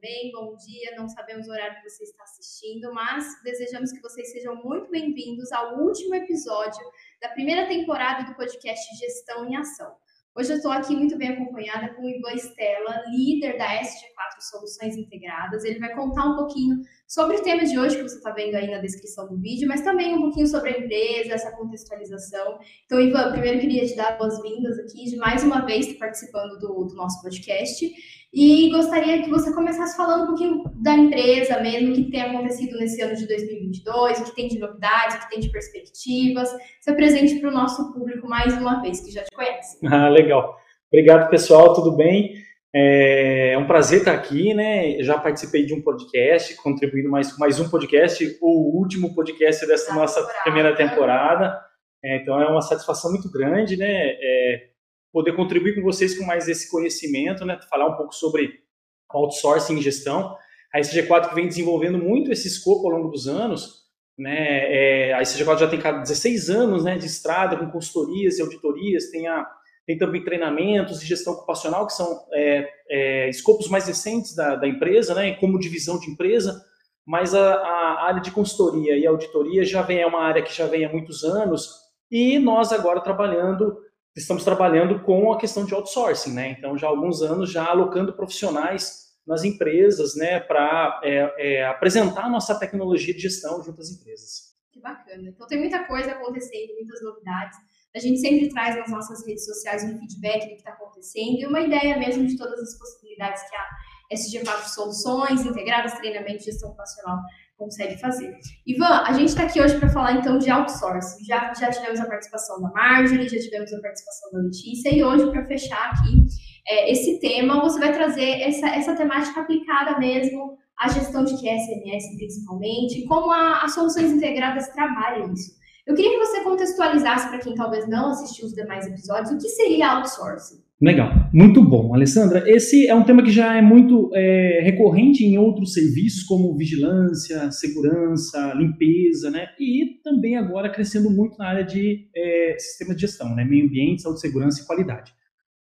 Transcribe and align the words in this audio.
também. 0.00 0.32
Bom 0.32 0.56
dia, 0.56 0.96
não 0.96 1.08
sabemos 1.08 1.46
o 1.46 1.50
horário 1.50 1.76
que 1.76 1.90
você 1.90 2.04
está 2.04 2.24
assistindo, 2.24 2.92
mas 2.94 3.42
desejamos 3.44 3.92
que 3.92 4.00
vocês 4.00 4.32
sejam 4.32 4.56
muito 4.56 4.90
bem-vindos 4.90 5.52
ao 5.52 5.78
último 5.78 6.14
episódio 6.14 6.80
da 7.20 7.28
primeira 7.28 7.68
temporada 7.68 8.24
do 8.24 8.34
podcast 8.34 8.96
Gestão 8.96 9.44
em 9.44 9.56
Ação. 9.56 9.94
Hoje 10.34 10.52
eu 10.52 10.56
estou 10.56 10.70
aqui 10.70 10.94
muito 10.94 11.18
bem 11.18 11.30
acompanhada 11.30 11.92
com 11.92 12.02
o 12.02 12.08
Ivan 12.08 12.32
Estela, 12.32 13.02
líder 13.10 13.58
da 13.58 13.66
SG4 13.82 14.40
Soluções 14.40 14.96
Integradas. 14.96 15.64
Ele 15.64 15.80
vai 15.80 15.92
contar 15.94 16.24
um 16.24 16.36
pouquinho 16.36 16.80
sobre 17.06 17.36
o 17.36 17.42
tema 17.42 17.64
de 17.64 17.76
hoje, 17.76 17.96
que 17.96 18.02
você 18.02 18.16
está 18.16 18.30
vendo 18.30 18.54
aí 18.54 18.70
na 18.70 18.78
descrição 18.78 19.28
do 19.28 19.36
vídeo, 19.36 19.68
mas 19.68 19.82
também 19.82 20.14
um 20.14 20.20
pouquinho 20.20 20.46
sobre 20.46 20.70
a 20.70 20.78
empresa, 20.78 21.34
essa 21.34 21.50
contextualização. 21.56 22.58
Então, 22.86 23.00
Ivan, 23.00 23.32
primeiro 23.32 23.60
queria 23.60 23.84
te 23.84 23.96
dar 23.96 24.16
boas-vindas 24.16 24.78
aqui, 24.78 25.04
de 25.10 25.16
mais 25.16 25.42
uma 25.42 25.66
vez 25.66 25.92
participando 25.98 26.58
do, 26.58 26.84
do 26.84 26.94
nosso 26.94 27.20
podcast. 27.20 27.92
E 28.32 28.70
gostaria 28.70 29.22
que 29.22 29.30
você 29.30 29.52
começasse 29.52 29.96
falando 29.96 30.22
um 30.22 30.26
pouquinho 30.28 30.62
da 30.76 30.94
empresa 30.94 31.60
mesmo, 31.60 31.90
o 31.90 31.94
que 31.94 32.10
tem 32.10 32.22
acontecido 32.22 32.78
nesse 32.78 33.02
ano 33.02 33.16
de 33.16 33.26
2022, 33.26 34.20
o 34.20 34.24
que 34.24 34.36
tem 34.36 34.46
de 34.46 34.58
novidades, 34.58 35.16
o 35.16 35.20
que 35.20 35.30
tem 35.30 35.40
de 35.40 35.50
perspectivas. 35.50 36.48
Se 36.80 36.90
apresente 36.90 37.40
para 37.40 37.50
o 37.50 37.52
nosso 37.52 37.92
público 37.92 38.28
mais 38.28 38.56
uma 38.56 38.80
vez, 38.80 39.00
que 39.00 39.10
já 39.10 39.22
te 39.24 39.34
conhece. 39.34 39.78
Ah, 39.90 40.08
legal. 40.08 40.56
Obrigado, 40.92 41.28
pessoal, 41.28 41.74
tudo 41.74 41.96
bem? 41.96 42.34
É 42.72 43.56
um 43.58 43.66
prazer 43.66 43.98
estar 43.98 44.14
aqui, 44.14 44.54
né? 44.54 45.02
Já 45.02 45.18
participei 45.18 45.66
de 45.66 45.74
um 45.74 45.82
podcast, 45.82 46.54
contribuindo 46.62 47.10
mais 47.10 47.32
com 47.32 47.40
mais 47.40 47.58
um 47.58 47.68
podcast, 47.68 48.38
o 48.40 48.78
último 48.78 49.12
podcast 49.12 49.66
dessa 49.66 49.92
nossa 49.92 50.20
temporada. 50.20 50.42
primeira 50.44 50.76
temporada. 50.76 51.60
É, 52.02 52.16
então 52.18 52.40
é 52.40 52.48
uma 52.48 52.62
satisfação 52.62 53.10
muito 53.10 53.30
grande, 53.30 53.76
né? 53.76 53.88
É, 53.90 54.68
poder 55.12 55.34
contribuir 55.34 55.74
com 55.74 55.82
vocês 55.82 56.16
com 56.18 56.24
mais 56.24 56.48
esse 56.48 56.70
conhecimento, 56.70 57.44
né? 57.44 57.58
Falar 57.68 57.88
um 57.88 57.96
pouco 57.96 58.14
sobre 58.14 58.60
outsourcing 59.08 59.78
e 59.78 59.82
gestão. 59.82 60.36
A 60.72 60.80
SG4 60.80 61.30
que 61.30 61.34
vem 61.34 61.48
desenvolvendo 61.48 61.98
muito 61.98 62.32
esse 62.32 62.46
escopo 62.46 62.86
ao 62.86 62.96
longo 62.96 63.10
dos 63.10 63.26
anos, 63.26 63.80
né? 64.16 65.08
É, 65.08 65.14
a 65.14 65.22
SG4 65.22 65.58
já 65.58 65.68
tem 65.68 65.80
16 65.80 66.50
anos, 66.50 66.84
né, 66.84 66.98
de 66.98 67.06
estrada 67.06 67.56
com 67.56 67.70
consultorias 67.70 68.38
e 68.38 68.42
auditorias, 68.42 69.10
tem 69.10 69.26
a 69.26 69.46
tem 69.86 69.98
também 69.98 70.22
treinamentos 70.22 71.00
de 71.00 71.06
gestão 71.06 71.32
ocupacional, 71.32 71.84
que 71.84 71.94
são 71.94 72.24
é, 72.32 72.68
é, 72.88 73.28
escopos 73.28 73.68
mais 73.68 73.88
recentes 73.88 74.36
da, 74.36 74.54
da, 74.54 74.68
empresa, 74.68 75.14
né, 75.16 75.34
como 75.34 75.58
divisão 75.58 75.98
de 75.98 76.08
empresa, 76.08 76.62
mas 77.04 77.34
a, 77.34 77.54
a, 77.54 78.06
área 78.06 78.20
de 78.20 78.30
consultoria 78.30 78.96
e 78.96 79.04
auditoria 79.04 79.64
já 79.64 79.82
vem, 79.82 79.98
é 79.98 80.06
uma 80.06 80.22
área 80.22 80.42
que 80.42 80.56
já 80.56 80.66
vem 80.66 80.84
há 80.84 80.88
muitos 80.88 81.24
anos, 81.24 81.68
e 82.08 82.38
nós 82.38 82.72
agora 82.72 83.00
trabalhando 83.00 83.76
estamos 84.16 84.44
trabalhando 84.44 85.00
com 85.02 85.32
a 85.32 85.38
questão 85.38 85.64
de 85.64 85.74
outsourcing, 85.74 86.32
né? 86.32 86.50
Então, 86.50 86.76
já 86.76 86.86
há 86.86 86.90
alguns 86.90 87.22
anos, 87.22 87.50
já 87.50 87.66
alocando 87.66 88.12
profissionais 88.12 89.10
nas 89.26 89.44
empresas, 89.44 90.16
né, 90.16 90.40
para 90.40 91.00
é, 91.04 91.34
é, 91.58 91.66
apresentar 91.66 92.24
a 92.24 92.28
nossa 92.28 92.58
tecnologia 92.58 93.14
de 93.14 93.20
gestão 93.20 93.62
junto 93.62 93.80
às 93.80 93.90
empresas. 93.90 94.56
Que 94.72 94.80
bacana. 94.80 95.28
Então, 95.28 95.46
tem 95.46 95.58
muita 95.58 95.84
coisa 95.84 96.12
acontecendo, 96.12 96.74
muitas 96.74 97.02
novidades. 97.02 97.56
A 97.94 97.98
gente 97.98 98.18
sempre 98.20 98.48
traz 98.48 98.76
nas 98.76 98.90
nossas 98.90 99.26
redes 99.26 99.44
sociais 99.44 99.84
um 99.84 99.98
feedback 99.98 100.42
do 100.42 100.48
que 100.50 100.54
está 100.54 100.70
acontecendo 100.70 101.40
e 101.40 101.46
uma 101.46 101.60
ideia 101.60 101.98
mesmo 101.98 102.26
de 102.26 102.36
todas 102.36 102.58
as 102.60 102.78
possibilidades 102.78 103.42
que 103.48 103.56
a 103.56 103.68
SG4 104.12 104.68
Soluções, 104.68 105.44
integradas, 105.44 105.94
treinamento 105.94 106.42
e 106.42 106.44
gestão 106.46 106.70
ocupacional 106.70 107.18
consegue 107.60 107.98
fazer. 107.98 108.34
Ivan, 108.66 109.04
a 109.06 109.12
gente 109.12 109.28
está 109.28 109.42
aqui 109.42 109.60
hoje 109.60 109.78
para 109.78 109.90
falar 109.90 110.14
então 110.14 110.38
de 110.38 110.50
outsourcing. 110.50 111.22
Já, 111.24 111.52
já 111.52 111.70
tivemos 111.70 112.00
a 112.00 112.06
participação 112.06 112.60
da 112.62 112.70
Marjorie, 112.70 113.28
já 113.28 113.38
tivemos 113.38 113.72
a 113.72 113.80
participação 113.80 114.32
da 114.32 114.38
Letícia, 114.40 114.94
e 114.94 115.04
hoje, 115.04 115.30
para 115.30 115.44
fechar 115.44 115.90
aqui 115.90 116.24
é, 116.66 116.90
esse 116.90 117.20
tema, 117.20 117.60
você 117.60 117.78
vai 117.78 117.92
trazer 117.92 118.40
essa, 118.40 118.66
essa 118.68 118.96
temática 118.96 119.42
aplicada 119.42 119.98
mesmo 119.98 120.56
à 120.78 120.88
gestão 120.88 121.22
de 121.22 121.34
QSMS, 121.34 122.16
principalmente, 122.16 123.04
como 123.04 123.30
a, 123.30 123.62
as 123.62 123.74
soluções 123.74 124.10
integradas 124.10 124.68
trabalham 124.70 125.32
isso. 125.34 125.52
Eu 125.86 125.94
queria 125.94 126.12
que 126.12 126.18
você 126.18 126.40
contextualizasse 126.42 127.28
para 127.28 127.38
quem 127.40 127.54
talvez 127.54 127.86
não 127.88 128.10
assistiu 128.10 128.46
os 128.46 128.54
demais 128.54 128.86
episódios, 128.86 129.30
o 129.30 129.38
que 129.38 129.48
seria 129.48 129.92
outsourcing? 129.92 130.62
Legal, 130.80 131.10
muito 131.32 131.62
bom, 131.62 131.94
Alessandra. 131.94 132.44
Esse 132.50 132.88
é 132.88 132.94
um 132.94 133.04
tema 133.04 133.22
que 133.22 133.30
já 133.30 133.56
é 133.56 133.62
muito 133.62 134.10
é, 134.14 134.60
recorrente 134.62 135.24
em 135.24 135.38
outros 135.38 135.72
serviços, 135.72 136.24
como 136.24 136.56
vigilância, 136.56 137.50
segurança, 137.52 138.52
limpeza, 138.54 139.30
né? 139.30 139.48
E 139.58 140.00
também 140.02 140.36
agora 140.36 140.70
crescendo 140.70 141.10
muito 141.10 141.38
na 141.38 141.46
área 141.46 141.64
de 141.64 142.08
é, 142.14 142.56
sistema 142.58 142.94
de 142.94 143.02
gestão, 143.02 143.34
né? 143.34 143.44
Meio 143.44 143.66
ambiente, 143.66 144.02
saúde, 144.02 144.20
segurança 144.20 144.62
e 144.62 144.66
qualidade. 144.66 145.12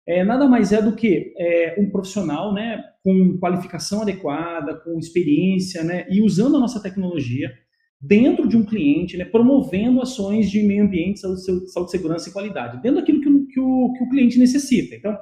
É, 0.07 0.23
nada 0.23 0.47
mais 0.47 0.71
é 0.71 0.81
do 0.81 0.95
que 0.95 1.33
é, 1.37 1.75
um 1.79 1.89
profissional, 1.89 2.53
né? 2.53 2.81
Com 3.03 3.37
qualificação 3.39 4.01
adequada, 4.01 4.75
com 4.75 4.99
experiência, 4.99 5.83
né? 5.83 6.05
E 6.09 6.21
usando 6.21 6.57
a 6.57 6.59
nossa 6.59 6.81
tecnologia 6.81 7.51
dentro 7.99 8.47
de 8.47 8.55
um 8.55 8.63
cliente, 8.63 9.17
né? 9.17 9.25
Promovendo 9.25 10.01
ações 10.01 10.51
de 10.51 10.61
meio 10.61 10.83
ambiente, 10.83 11.19
saúde, 11.19 11.41
saúde 11.71 11.91
segurança 11.91 12.29
e 12.29 12.33
qualidade, 12.33 12.81
dentro 12.81 12.99
daquilo 12.99 13.21
que 13.21 13.47
que 13.47 13.59
o, 13.59 13.93
que 13.93 14.03
o 14.03 14.09
cliente 14.09 14.37
necessita. 14.37 14.95
Então, 14.95 15.17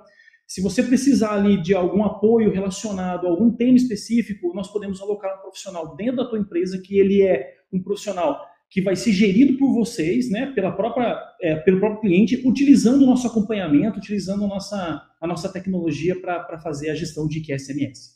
se 0.47 0.61
você 0.61 0.83
precisar 0.83 1.33
ali 1.33 1.61
de 1.61 1.73
algum 1.73 2.03
apoio 2.03 2.51
relacionado 2.51 3.25
a 3.25 3.29
algum 3.29 3.51
tema 3.51 3.75
específico, 3.75 4.53
nós 4.53 4.71
podemos 4.71 5.01
alocar 5.01 5.37
um 5.37 5.41
profissional 5.41 5.95
dentro 5.95 6.17
da 6.17 6.25
tua 6.25 6.39
empresa 6.39 6.81
que 6.83 6.99
ele 6.99 7.23
é 7.23 7.55
um 7.73 7.81
profissional 7.81 8.39
que 8.69 8.81
vai 8.81 8.95
ser 8.95 9.11
gerido 9.11 9.57
por 9.57 9.73
vocês, 9.73 10.29
né, 10.29 10.51
pela 10.53 10.71
própria, 10.71 11.17
é, 11.41 11.55
pelo 11.55 11.79
próprio 11.79 12.01
cliente, 12.01 12.41
utilizando 12.45 13.03
o 13.03 13.05
nosso 13.05 13.27
acompanhamento, 13.27 13.97
utilizando 13.97 14.43
a 14.43 14.47
nossa, 14.47 15.01
a 15.21 15.27
nossa 15.27 15.51
tecnologia 15.51 16.19
para 16.19 16.59
fazer 16.59 16.89
a 16.89 16.95
gestão 16.95 17.27
de 17.27 17.41
QSMS. 17.41 18.14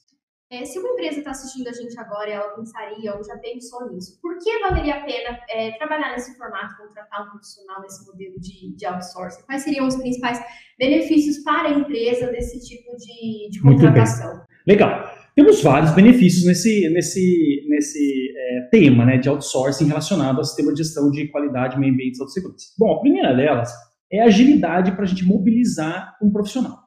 É, 0.52 0.66
se 0.66 0.80
uma 0.80 0.90
empresa 0.90 1.20
está 1.20 1.30
assistindo 1.30 1.68
a 1.68 1.72
gente 1.72 1.98
agora 2.00 2.28
e 2.28 2.34
ela 2.34 2.50
pensaria 2.56 3.14
ou 3.16 3.24
já 3.24 3.38
pensou 3.38 3.88
nisso, 3.92 4.20
por 4.20 4.36
que 4.40 4.60
valeria 4.60 4.96
a 4.96 5.02
pena 5.02 5.40
é, 5.48 5.72
trabalhar 5.78 6.12
nesse 6.12 6.36
formato, 6.36 6.76
contratar 6.76 7.28
um 7.28 7.30
profissional 7.30 7.80
nesse 7.84 8.04
modelo 8.08 8.40
de, 8.40 8.76
de 8.76 8.86
outsourcing? 8.88 9.44
Quais 9.46 9.62
seriam 9.62 9.86
os 9.86 9.96
principais 9.98 10.42
benefícios 10.80 11.44
para 11.44 11.70
a 11.70 11.72
empresa 11.72 12.32
desse 12.32 12.60
tipo 12.68 12.98
de, 12.98 13.52
de 13.52 13.62
contratação? 13.62 14.42
Legal. 14.68 15.20
Temos 15.36 15.62
vários 15.62 15.92
benefícios 15.92 16.44
nesse, 16.44 16.90
nesse, 16.90 17.68
nesse 17.70 18.34
é, 18.36 18.70
tema 18.72 19.06
né, 19.06 19.20
de 19.20 19.30
outsourcing 19.30 19.86
relacionado 19.86 20.40
ao 20.40 20.44
sistema 20.44 20.74
de 20.74 20.82
gestão 20.84 21.12
de 21.12 21.28
qualidade, 21.28 21.80
meio 21.80 21.94
ambiente 21.94 22.16
e 22.16 22.28
segurança. 22.28 22.66
Bom, 22.76 22.92
a 22.94 23.00
primeira 23.02 23.36
delas 23.36 23.72
é 24.12 24.22
a 24.22 24.26
agilidade 24.26 24.94
para 24.94 25.04
a 25.04 25.08
gente 25.08 25.24
mobilizar 25.24 26.18
um 26.24 26.32
profissional. 26.32 26.79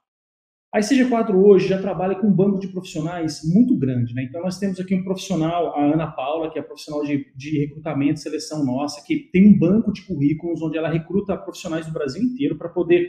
A 0.72 0.80
ICG4 0.80 1.34
hoje 1.34 1.68
já 1.68 1.78
trabalha 1.78 2.14
com 2.14 2.28
um 2.28 2.32
banco 2.32 2.58
de 2.58 2.68
profissionais 2.68 3.42
muito 3.44 3.76
grande, 3.76 4.14
né? 4.14 4.24
Então 4.24 4.40
nós 4.40 4.58
temos 4.58 4.80
aqui 4.80 4.94
um 4.94 5.04
profissional, 5.04 5.76
a 5.76 5.92
Ana 5.92 6.06
Paula, 6.06 6.50
que 6.50 6.58
é 6.58 6.62
profissional 6.62 7.04
de, 7.04 7.30
de 7.36 7.58
recrutamento 7.58 8.14
e 8.14 8.22
seleção 8.22 8.64
nossa, 8.64 9.04
que 9.06 9.28
tem 9.30 9.46
um 9.46 9.58
banco 9.58 9.92
de 9.92 10.00
currículos 10.00 10.62
onde 10.62 10.78
ela 10.78 10.88
recruta 10.88 11.36
profissionais 11.36 11.84
do 11.84 11.92
Brasil 11.92 12.22
inteiro 12.22 12.56
para 12.56 12.70
poder 12.70 13.06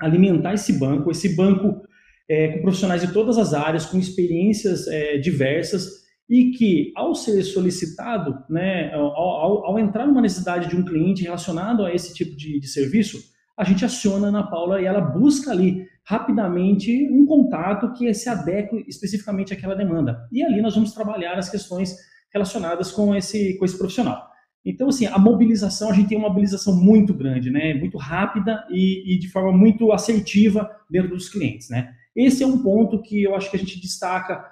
alimentar 0.00 0.54
esse 0.54 0.78
banco, 0.78 1.10
esse 1.10 1.34
banco 1.34 1.82
é, 2.30 2.52
com 2.52 2.62
profissionais 2.62 3.02
de 3.02 3.12
todas 3.12 3.36
as 3.36 3.52
áreas, 3.52 3.84
com 3.84 3.98
experiências 3.98 4.86
é, 4.86 5.18
diversas 5.18 6.02
e 6.30 6.52
que, 6.52 6.92
ao 6.94 7.16
ser 7.16 7.42
solicitado, 7.42 8.44
né, 8.48 8.94
ao, 8.94 9.06
ao, 9.06 9.66
ao, 9.66 9.78
entrar 9.80 10.06
numa 10.06 10.20
necessidade 10.20 10.68
de 10.68 10.76
um 10.76 10.84
cliente 10.84 11.24
relacionado 11.24 11.84
a 11.84 11.92
esse 11.92 12.14
tipo 12.14 12.36
de, 12.36 12.60
de 12.60 12.68
serviço, 12.68 13.18
a 13.56 13.64
gente 13.64 13.84
aciona 13.84 14.26
a 14.26 14.28
Ana 14.28 14.46
Paula 14.46 14.80
e 14.80 14.84
ela 14.84 15.00
busca 15.00 15.50
ali 15.50 15.90
rapidamente 16.04 17.08
um 17.10 17.26
contato 17.26 17.92
que 17.92 18.12
se 18.12 18.28
adeque 18.28 18.84
especificamente 18.88 19.52
àquela 19.52 19.74
demanda. 19.74 20.28
E 20.32 20.42
ali 20.42 20.60
nós 20.60 20.74
vamos 20.74 20.92
trabalhar 20.92 21.38
as 21.38 21.48
questões 21.48 21.96
relacionadas 22.32 22.90
com 22.90 23.14
esse, 23.14 23.56
com 23.58 23.64
esse 23.64 23.78
profissional. 23.78 24.30
Então, 24.64 24.88
assim, 24.88 25.06
a 25.06 25.18
mobilização, 25.18 25.90
a 25.90 25.92
gente 25.92 26.08
tem 26.08 26.18
uma 26.18 26.28
mobilização 26.28 26.74
muito 26.74 27.12
grande, 27.12 27.50
né? 27.50 27.74
Muito 27.74 27.98
rápida 27.98 28.64
e, 28.70 29.14
e 29.14 29.18
de 29.18 29.28
forma 29.28 29.52
muito 29.52 29.92
assertiva 29.92 30.70
dentro 30.88 31.10
dos 31.10 31.28
clientes, 31.28 31.68
né? 31.68 31.92
Esse 32.14 32.42
é 32.42 32.46
um 32.46 32.62
ponto 32.62 33.00
que 33.02 33.22
eu 33.22 33.34
acho 33.34 33.50
que 33.50 33.56
a 33.56 33.58
gente 33.58 33.80
destaca, 33.80 34.44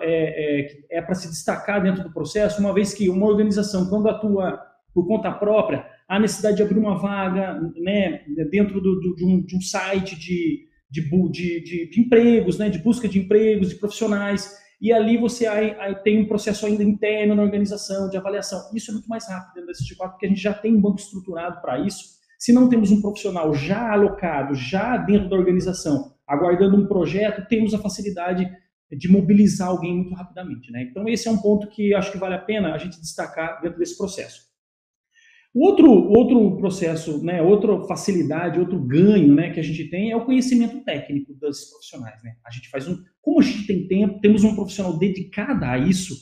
é, 0.00 0.62
é, 0.90 0.98
é 0.98 1.02
para 1.02 1.14
se 1.14 1.28
destacar 1.28 1.82
dentro 1.82 2.02
do 2.02 2.12
processo, 2.12 2.60
uma 2.60 2.72
vez 2.72 2.94
que 2.94 3.10
uma 3.10 3.26
organização, 3.26 3.88
quando 3.88 4.08
atua 4.08 4.58
por 4.94 5.06
conta 5.06 5.30
própria, 5.32 5.84
há 6.08 6.18
necessidade 6.18 6.56
de 6.56 6.62
abrir 6.62 6.78
uma 6.78 6.96
vaga 6.96 7.60
né, 7.76 8.22
dentro 8.50 8.80
do, 8.80 9.00
do, 9.00 9.14
de, 9.16 9.24
um, 9.24 9.42
de 9.44 9.56
um 9.56 9.60
site 9.60 10.18
de, 10.18 10.67
de, 10.90 11.02
de, 11.30 11.90
de, 11.90 12.00
empregos, 12.00 12.58
né, 12.58 12.70
de 12.70 12.78
busca 12.78 13.08
de 13.08 13.18
empregos, 13.18 13.70
de 13.70 13.76
profissionais, 13.76 14.50
e 14.80 14.92
ali 14.92 15.16
você 15.16 15.46
aí, 15.46 15.74
aí 15.78 15.94
tem 15.96 16.20
um 16.20 16.28
processo 16.28 16.64
ainda 16.64 16.82
interno 16.82 17.34
na 17.34 17.42
organização, 17.42 18.08
de 18.08 18.16
avaliação. 18.16 18.70
Isso 18.74 18.90
é 18.90 18.94
muito 18.94 19.08
mais 19.08 19.28
rápido 19.28 19.54
dentro 19.54 19.68
desse 19.68 19.84
tipo, 19.84 20.08
porque 20.08 20.26
a 20.26 20.28
gente 20.28 20.40
já 20.40 20.54
tem 20.54 20.74
um 20.74 20.80
banco 20.80 20.98
estruturado 20.98 21.60
para 21.60 21.80
isso. 21.80 22.18
Se 22.38 22.52
não 22.52 22.68
temos 22.68 22.92
um 22.92 23.02
profissional 23.02 23.52
já 23.52 23.92
alocado, 23.92 24.54
já 24.54 24.96
dentro 24.96 25.28
da 25.28 25.36
organização, 25.36 26.14
aguardando 26.26 26.76
um 26.76 26.86
projeto, 26.86 27.46
temos 27.48 27.74
a 27.74 27.78
facilidade 27.78 28.48
de 28.90 29.10
mobilizar 29.10 29.68
alguém 29.68 29.96
muito 29.96 30.14
rapidamente. 30.14 30.70
Né? 30.70 30.84
Então, 30.84 31.08
esse 31.08 31.26
é 31.28 31.30
um 31.30 31.38
ponto 31.38 31.68
que 31.68 31.92
acho 31.92 32.12
que 32.12 32.18
vale 32.18 32.34
a 32.34 32.38
pena 32.38 32.72
a 32.72 32.78
gente 32.78 33.00
destacar 33.00 33.60
dentro 33.60 33.78
desse 33.78 33.98
processo. 33.98 34.47
Outro, 35.54 35.90
outro 35.90 36.56
processo, 36.58 37.24
né, 37.24 37.42
outra 37.42 37.82
facilidade, 37.86 38.60
outro 38.60 38.78
ganho 38.78 39.34
né, 39.34 39.50
que 39.50 39.58
a 39.58 39.62
gente 39.62 39.88
tem 39.88 40.10
é 40.10 40.16
o 40.16 40.24
conhecimento 40.24 40.84
técnico 40.84 41.34
dos 41.34 41.70
profissionais. 41.70 42.22
Né? 42.22 42.34
A 42.46 42.50
gente 42.50 42.68
faz 42.68 42.86
um. 42.86 42.96
Como 43.20 43.40
a 43.40 43.42
gente 43.42 43.66
tem 43.66 43.88
tempo, 43.88 44.20
temos 44.20 44.44
um 44.44 44.54
profissional 44.54 44.96
dedicado 44.98 45.64
a 45.64 45.78
isso, 45.78 46.14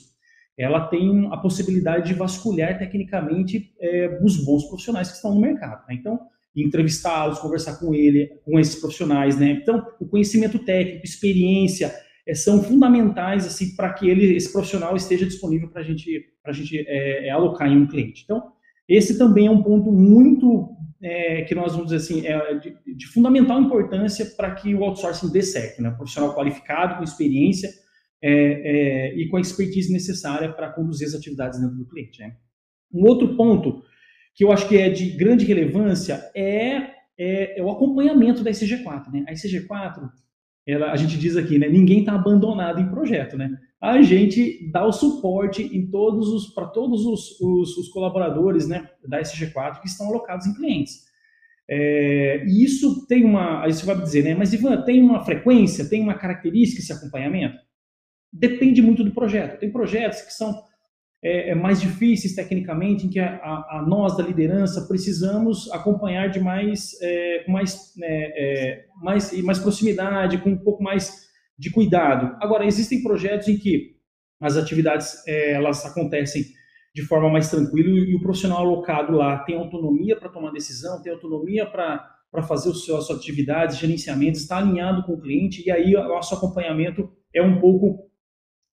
ela 0.57 0.87
tem 0.87 1.27
a 1.31 1.37
possibilidade 1.37 2.07
de 2.07 2.13
vasculhar 2.15 2.79
tecnicamente 2.79 3.73
é, 3.79 4.19
os 4.23 4.43
bons 4.43 4.65
profissionais 4.65 5.09
que 5.09 5.15
estão 5.15 5.35
no 5.35 5.41
mercado. 5.41 5.85
Né? 5.87 5.95
Então, 5.99 6.19
entrevistá-los, 6.55 7.39
conversar 7.39 7.79
com 7.79 7.93
ele, 7.93 8.31
com 8.43 8.59
esses 8.59 8.75
profissionais. 8.75 9.37
Né? 9.37 9.59
Então, 9.61 9.85
o 9.99 10.07
conhecimento 10.07 10.57
técnico, 10.59 11.05
experiência, 11.05 11.93
é, 12.27 12.33
são 12.33 12.63
fundamentais 12.63 13.45
assim 13.45 13.75
para 13.75 13.93
que 13.93 14.09
ele, 14.09 14.35
esse 14.35 14.51
profissional 14.51 14.95
esteja 14.95 15.25
disponível 15.25 15.69
para 15.69 15.83
gente, 15.83 16.25
a 16.43 16.51
gente 16.51 16.79
é, 16.87 17.27
é, 17.27 17.29
alocar 17.29 17.71
em 17.71 17.77
um 17.77 17.87
cliente. 17.87 18.23
Então, 18.23 18.51
esse 18.87 19.17
também 19.17 19.47
é 19.47 19.51
um 19.51 19.61
ponto 19.61 19.91
muito 19.91 20.75
é, 21.01 21.43
que 21.43 21.53
nós 21.53 21.73
vamos 21.73 21.91
dizer 21.91 21.97
assim, 21.97 22.25
é 22.25 22.55
de, 22.55 22.75
de 22.95 23.07
fundamental 23.07 23.61
importância 23.61 24.25
para 24.37 24.55
que 24.55 24.73
o 24.73 24.83
outsourcing 24.83 25.31
dê 25.31 25.41
certo, 25.41 25.81
né? 25.81 25.91
Profissional 25.91 26.35
qualificado, 26.35 26.97
com 26.97 27.03
experiência 27.03 27.69
é, 28.21 28.31
é, 28.31 29.15
e 29.15 29.27
com 29.29 29.37
a 29.37 29.41
expertise 29.41 29.93
necessária 29.93 30.51
para 30.51 30.71
conduzir 30.71 31.07
as 31.07 31.13
atividades 31.13 31.59
dentro 31.59 31.77
do 31.77 31.87
cliente. 31.87 32.19
Né? 32.19 32.35
Um 32.91 33.05
outro 33.05 33.35
ponto 33.35 33.83
que 34.33 34.43
eu 34.43 34.51
acho 34.51 34.67
que 34.67 34.77
é 34.77 34.89
de 34.89 35.11
grande 35.11 35.45
relevância 35.45 36.29
é, 36.35 36.91
é, 37.17 37.59
é 37.59 37.63
o 37.63 37.69
acompanhamento 37.69 38.43
da 38.43 38.51
ICG4. 38.51 39.11
Né? 39.11 39.25
A 39.27 39.33
ICG4, 39.33 40.09
ela, 40.65 40.91
a 40.91 40.95
gente 40.95 41.17
diz 41.17 41.35
aqui, 41.35 41.57
né, 41.57 41.67
ninguém 41.67 41.99
está 41.99 42.13
abandonado 42.13 42.79
em 42.79 42.89
projeto. 42.89 43.37
Né? 43.37 43.51
A 43.81 44.01
gente 44.01 44.69
dá 44.71 44.85
o 44.85 44.91
suporte 44.91 45.63
em 45.63 45.89
todos 45.89 46.29
os 46.29 46.53
para 46.53 46.67
todos 46.67 47.05
os, 47.05 47.39
os, 47.39 47.77
os, 47.77 47.89
colaboradores 47.89 48.67
né, 48.67 48.89
da 49.07 49.21
SG4 49.21 49.81
que 49.81 49.87
estão 49.87 50.07
alocados 50.07 50.47
em 50.47 50.53
clientes. 50.53 51.05
É, 51.69 52.43
e 52.47 52.63
isso 52.63 53.05
tem 53.07 53.25
uma. 53.25 53.63
Aí 53.63 53.73
você 53.73 53.85
vai 53.85 53.99
dizer, 54.01 54.23
né? 54.23 54.33
Mas 54.33 54.53
Ivan, 54.53 54.81
tem 54.83 55.01
uma 55.01 55.23
frequência, 55.23 55.87
tem 55.89 56.01
uma 56.01 56.15
característica 56.15 56.81
esse 56.81 56.93
acompanhamento? 56.93 57.57
Depende 58.31 58.81
muito 58.81 59.03
do 59.03 59.13
projeto. 59.13 59.59
Tem 59.59 59.71
projetos 59.71 60.21
que 60.21 60.33
são 60.33 60.63
é, 61.23 61.49
é 61.49 61.55
mais 61.55 61.81
difíceis 61.81 62.33
tecnicamente, 62.35 63.05
em 63.05 63.09
que 63.09 63.19
a, 63.19 63.35
a, 63.35 63.79
a, 63.79 63.85
nós 63.87 64.15
da 64.15 64.23
liderança 64.23 64.87
precisamos 64.87 65.69
acompanhar 65.71 66.29
de 66.29 66.39
mais, 66.39 66.99
é, 67.01 67.45
mais, 67.47 67.93
é, 68.01 68.75
é, 68.75 68.85
mais, 69.01 69.31
mais 69.43 69.59
proximidade, 69.59 70.37
com 70.37 70.51
um 70.51 70.57
pouco 70.57 70.81
mais 70.81 71.26
de 71.57 71.71
cuidado. 71.71 72.35
Agora, 72.41 72.65
existem 72.65 73.01
projetos 73.01 73.47
em 73.47 73.57
que 73.57 73.97
as 74.39 74.55
atividades 74.55 75.25
é, 75.27 75.53
elas 75.53 75.85
acontecem 75.85 76.45
de 76.93 77.01
forma 77.03 77.29
mais 77.29 77.49
tranquila 77.49 77.89
e 77.89 78.15
o 78.15 78.21
profissional 78.21 78.59
alocado 78.59 79.13
lá 79.13 79.39
tem 79.39 79.55
autonomia 79.55 80.15
para 80.15 80.29
tomar 80.29 80.51
decisão, 80.51 81.01
tem 81.01 81.11
autonomia 81.11 81.65
para 81.65 82.43
fazer 82.47 82.69
as 82.69 82.79
suas 82.83 83.09
atividades, 83.09 83.77
gerenciamento, 83.77 84.37
está 84.37 84.57
alinhado 84.57 85.03
com 85.03 85.13
o 85.13 85.21
cliente 85.21 85.63
e 85.65 85.71
aí 85.71 85.95
o 85.95 86.07
nosso 86.07 86.33
acompanhamento 86.33 87.09
é 87.33 87.41
um 87.41 87.59
pouco 87.59 88.09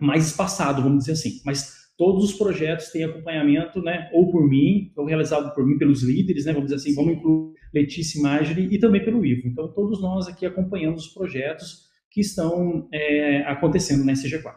mais 0.01 0.27
espaçado, 0.27 0.83
vamos 0.83 1.01
dizer 1.01 1.13
assim. 1.13 1.41
Mas 1.45 1.85
todos 1.97 2.25
os 2.25 2.33
projetos 2.33 2.89
têm 2.89 3.05
acompanhamento, 3.05 3.83
né, 3.83 4.11
ou 4.13 4.31
por 4.31 4.49
mim, 4.49 4.93
ou 4.97 5.07
realizado 5.07 5.55
por 5.55 5.67
mim, 5.67 5.79
pelos 5.79 6.03
líderes, 6.03 6.47
né, 6.47 6.53
vamos 6.53 6.71
dizer 6.71 6.77
assim, 6.77 6.95
vamos 6.95 7.15
incluir 7.15 7.55
Letícia 7.75 8.19
e 8.19 8.23
Marjorie 8.23 8.75
e 8.75 8.79
também 8.79 9.05
pelo 9.05 9.25
Ivo. 9.25 9.49
Então, 9.49 9.73
todos 9.73 10.01
nós 10.01 10.29
aqui 10.29 10.47
acompanhamos 10.47 11.07
os 11.07 11.13
projetos 11.13 11.84
que 12.15 12.21
estão 12.21 12.89
é, 12.93 13.43
acontecendo 13.49 14.05
na 14.05 14.13
SG4. 14.13 14.55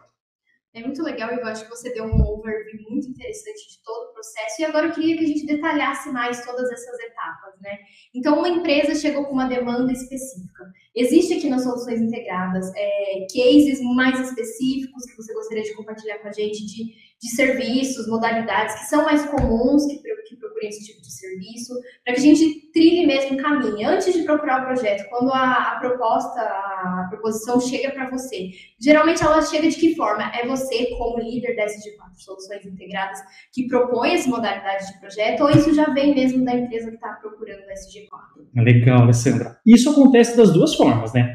É 0.74 0.80
muito 0.80 1.02
legal, 1.02 1.30
eu 1.30 1.44
acho 1.46 1.64
que 1.64 1.70
você 1.70 1.92
deu 1.92 2.04
um 2.04 2.22
overview 2.22 2.88
muito 2.88 3.08
interessante 3.08 3.68
de 3.68 3.82
todo 3.82 4.10
o 4.10 4.12
processo. 4.12 4.60
E 4.60 4.64
agora 4.64 4.86
eu 4.86 4.92
queria 4.92 5.16
que 5.16 5.24
a 5.24 5.26
gente 5.26 5.44
detalhasse 5.44 6.08
mais 6.10 6.44
todas 6.44 6.70
essas 6.70 7.00
etapas, 7.00 7.60
né? 7.60 7.78
Então, 8.14 8.38
uma 8.38 8.48
empresa 8.48 8.94
chegou 8.94 9.24
com 9.24 9.32
uma 9.32 9.48
demanda 9.48 9.90
específica. 9.90 10.70
Existe 10.94 11.34
aqui 11.34 11.48
nas 11.48 11.64
soluções 11.64 12.00
integradas 12.00 12.70
é, 12.76 13.26
cases 13.34 13.80
mais 13.96 14.20
específicos 14.20 15.04
que 15.06 15.16
você 15.16 15.34
gostaria 15.34 15.64
de 15.64 15.74
compartilhar 15.74 16.18
com 16.18 16.28
a 16.28 16.32
gente 16.32 16.64
de, 16.64 16.94
de 17.20 17.30
serviços, 17.30 18.06
modalidades 18.06 18.74
que 18.78 18.86
são 18.86 19.04
mais 19.04 19.24
comuns 19.26 19.84
que, 19.86 19.98
que 20.28 20.36
procurem 20.36 20.68
esse 20.68 20.84
tipo 20.84 21.02
de 21.02 21.12
serviço, 21.12 21.74
para 22.04 22.14
que 22.14 22.20
a 22.20 22.22
gente 22.22 22.70
trilhe 22.72 23.06
mesmo 23.06 23.36
o 23.36 23.42
caminho. 23.42 23.88
Antes 23.88 24.12
de 24.12 24.22
procurar 24.22 24.62
o 24.62 24.66
projeto, 24.66 25.08
quando 25.10 25.32
a, 25.32 25.72
a 25.72 25.78
proposta, 25.80 26.40
a 26.40 27.06
proposição 27.10 27.60
chega 27.60 27.90
para 27.90 28.08
você, 28.08 28.50
geralmente 28.80 29.22
ela 29.22 29.42
chega 29.42 29.68
de 29.68 29.76
que 29.76 29.96
forma? 29.96 30.30
É 30.32 30.46
você, 30.46 30.86
como 30.96 31.18
líder 31.18 31.56
da 31.56 31.64
SG4 31.64 32.14
Soluções 32.18 32.64
Integradas, 32.64 33.18
que 33.52 33.66
propõe 33.66 34.12
essa 34.12 34.28
modalidade 34.28 34.86
de 34.92 35.00
projeto, 35.00 35.42
ou 35.42 35.50
isso 35.50 35.74
já 35.74 35.92
vem 35.92 36.14
mesmo 36.14 36.44
da 36.44 36.54
empresa 36.54 36.88
que 36.88 36.94
está 36.94 37.14
procurando 37.14 37.60
o 37.60 37.72
SG4? 37.72 38.62
Legal, 38.62 39.02
Alessandra. 39.02 39.58
Isso 39.66 39.90
acontece 39.90 40.36
das 40.36 40.52
duas 40.52 40.74
formas, 40.76 41.12
né? 41.12 41.34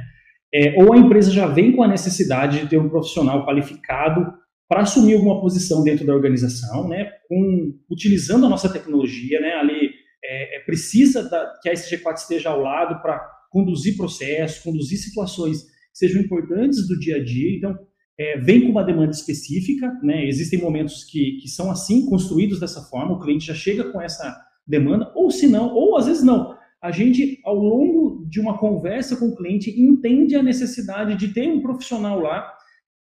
É, 0.55 0.75
ou 0.83 0.93
a 0.93 0.97
empresa 0.97 1.31
já 1.31 1.47
vem 1.47 1.75
com 1.75 1.81
a 1.81 1.87
necessidade 1.87 2.59
de 2.61 2.69
ter 2.69 2.77
um 2.77 2.87
profissional 2.87 3.43
qualificado 3.43 4.42
para 4.67 4.81
assumir 4.81 5.15
alguma 5.15 5.39
posição 5.39 5.83
dentro 5.83 6.05
da 6.05 6.13
organização, 6.13 6.87
né, 6.87 7.11
com, 7.27 7.77
utilizando 7.89 8.45
a 8.45 8.49
nossa 8.49 8.71
tecnologia, 8.71 9.39
né, 9.39 9.53
ali 9.53 9.91
é, 10.23 10.57
é 10.57 10.59
precisa 10.61 11.27
da, 11.29 11.53
que 11.61 11.69
a 11.69 11.73
SG4 11.73 12.15
esteja 12.15 12.49
ao 12.49 12.61
lado 12.61 13.01
para 13.01 13.19
conduzir 13.51 13.95
processos, 13.97 14.63
conduzir 14.63 14.97
situações 14.97 15.61
que 15.61 15.97
sejam 15.97 16.21
importantes 16.21 16.87
do 16.87 16.97
dia 16.97 17.17
a 17.17 17.23
dia. 17.23 17.55
Então, 17.55 17.77
é, 18.17 18.39
vem 18.39 18.61
com 18.61 18.69
uma 18.69 18.83
demanda 18.83 19.11
específica, 19.11 19.91
né, 20.01 20.27
existem 20.27 20.59
momentos 20.59 21.03
que, 21.03 21.37
que 21.41 21.47
são 21.47 21.69
assim, 21.69 22.05
construídos 22.09 22.59
dessa 22.59 22.81
forma, 22.81 23.13
o 23.13 23.19
cliente 23.19 23.45
já 23.45 23.55
chega 23.55 23.91
com 23.91 24.01
essa 24.01 24.35
demanda, 24.65 25.11
ou 25.15 25.29
se 25.29 25.47
não, 25.47 25.73
ou 25.73 25.97
às 25.97 26.05
vezes 26.05 26.23
não. 26.23 26.55
A 26.81 26.91
gente, 26.91 27.39
ao 27.45 27.55
longo 27.55 28.25
de 28.27 28.39
uma 28.39 28.57
conversa 28.57 29.15
com 29.15 29.27
o 29.27 29.35
cliente, 29.35 29.69
entende 29.79 30.35
a 30.35 30.43
necessidade 30.43 31.15
de 31.15 31.33
ter 31.33 31.47
um 31.47 31.61
profissional 31.61 32.19
lá 32.19 32.51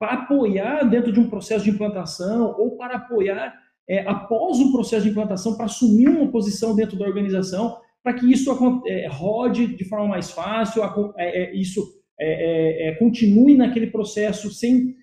para 0.02 0.14
apoiar 0.14 0.84
dentro 0.86 1.12
de 1.12 1.20
um 1.20 1.30
processo 1.30 1.64
de 1.64 1.70
implantação 1.70 2.56
ou 2.58 2.76
para 2.76 2.96
apoiar 2.96 3.54
é, 3.88 4.00
após 4.08 4.58
o 4.60 4.72
processo 4.72 5.04
de 5.04 5.12
implantação 5.12 5.56
para 5.56 5.66
assumir 5.66 6.10
uma 6.10 6.32
posição 6.32 6.76
dentro 6.76 6.98
da 6.98 7.06
organização 7.06 7.78
para 8.04 8.16
que 8.16 8.32
isso 8.32 8.52
é, 8.88 9.08
rode 9.08 9.68
de 9.68 9.86
forma 9.86 10.08
mais 10.08 10.32
fácil, 10.32 10.82
é, 11.20 11.44
é, 11.44 11.56
isso 11.56 11.84
é, 12.20 12.90
é, 12.90 12.96
continue 12.96 13.56
naquele 13.56 13.88
processo 13.92 14.50
sem, 14.50 14.96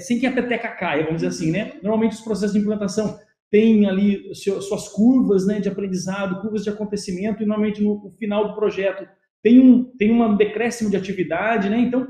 sem 0.00 0.18
que 0.18 0.26
a 0.26 0.32
peteca 0.32 0.68
caia, 0.68 1.04
vamos 1.04 1.16
dizer 1.16 1.28
assim, 1.28 1.50
né? 1.50 1.74
Normalmente 1.82 2.14
os 2.14 2.22
processos 2.22 2.54
de 2.54 2.62
implantação 2.62 3.18
têm 3.50 3.86
ali 3.86 4.34
suas 4.34 4.88
curvas 4.88 5.46
né, 5.46 5.60
de 5.60 5.68
aprendizado, 5.68 6.40
curvas 6.40 6.64
de 6.64 6.70
acontecimento, 6.70 7.42
e 7.42 7.46
normalmente 7.46 7.82
no 7.82 8.10
final 8.18 8.48
do 8.48 8.54
projeto 8.54 9.06
tem 9.42 9.60
um, 9.60 9.84
tem 9.98 10.10
um 10.10 10.34
decréscimo 10.34 10.88
de 10.88 10.96
atividade, 10.96 11.68
né? 11.68 11.78
Então, 11.78 12.08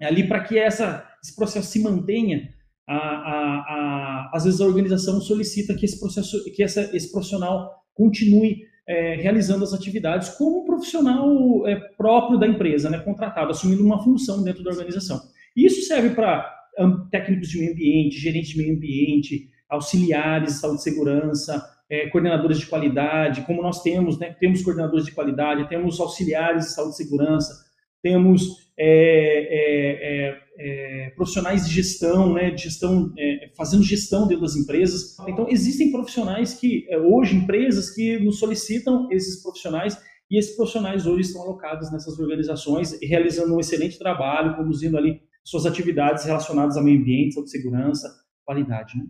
ali 0.00 0.26
para 0.26 0.40
que 0.40 0.58
essa 0.58 1.06
esse 1.24 1.34
processo 1.34 1.72
se 1.72 1.82
mantenha, 1.82 2.50
a, 2.86 2.96
a, 2.96 3.58
a, 3.66 4.30
às 4.34 4.44
vezes 4.44 4.60
a 4.60 4.66
organização 4.66 5.18
solicita 5.22 5.74
que 5.74 5.86
esse 5.86 5.98
processo, 5.98 6.44
que 6.54 6.62
essa, 6.62 6.94
esse 6.94 7.10
profissional 7.10 7.72
continue 7.94 8.58
é, 8.86 9.14
realizando 9.14 9.64
as 9.64 9.72
atividades 9.72 10.28
como 10.28 10.66
profissional 10.66 11.66
é, 11.66 11.76
próprio 11.96 12.38
da 12.38 12.46
empresa, 12.46 12.90
né, 12.90 12.98
contratado, 12.98 13.50
assumindo 13.50 13.82
uma 13.82 14.04
função 14.04 14.42
dentro 14.42 14.62
da 14.62 14.70
organização. 14.70 15.18
Isso 15.56 15.80
serve 15.86 16.10
para 16.10 16.46
um, 16.78 17.08
técnicos 17.08 17.48
de 17.48 17.58
meio 17.58 17.72
ambiente, 17.72 18.18
gerentes 18.18 18.50
de 18.50 18.58
meio 18.58 18.76
ambiente, 18.76 19.48
auxiliares 19.70 20.52
de 20.52 20.58
saúde 20.58 20.80
e 20.80 20.82
segurança, 20.82 21.64
é, 21.88 22.10
coordenadores 22.10 22.58
de 22.58 22.66
qualidade, 22.66 23.46
como 23.46 23.62
nós 23.62 23.82
temos, 23.82 24.18
né, 24.18 24.36
temos 24.38 24.62
coordenadores 24.62 25.06
de 25.06 25.12
qualidade, 25.12 25.70
temos 25.70 25.98
auxiliares 25.98 26.66
de 26.66 26.72
saúde 26.72 26.92
e 26.92 26.96
segurança, 26.98 27.63
temos 28.04 28.70
é, 28.78 30.28
é, 30.28 30.42
é, 30.58 31.10
profissionais 31.16 31.66
de 31.66 31.74
gestão, 31.74 32.34
né, 32.34 32.50
de 32.50 32.64
gestão, 32.64 33.10
é, 33.18 33.50
fazendo 33.56 33.82
gestão 33.82 34.28
dentro 34.28 34.42
das 34.42 34.56
empresas. 34.56 35.16
Então, 35.26 35.46
existem 35.48 35.90
profissionais 35.90 36.52
que, 36.52 36.86
é, 36.90 36.98
hoje, 36.98 37.34
empresas 37.34 37.90
que 37.90 38.18
nos 38.18 38.38
solicitam 38.38 39.08
esses 39.10 39.42
profissionais 39.42 39.98
e 40.30 40.38
esses 40.38 40.54
profissionais 40.54 41.06
hoje 41.06 41.28
estão 41.28 41.42
alocados 41.42 41.90
nessas 41.90 42.18
organizações, 42.18 42.98
realizando 43.02 43.54
um 43.54 43.60
excelente 43.60 43.98
trabalho, 43.98 44.54
conduzindo 44.56 44.98
ali 44.98 45.22
suas 45.42 45.64
atividades 45.64 46.24
relacionadas 46.24 46.76
ao 46.76 46.84
meio 46.84 47.00
ambiente, 47.00 47.34
saúde 47.34 47.50
segurança, 47.50 48.08
qualidade. 48.44 48.98
Né? 48.98 49.04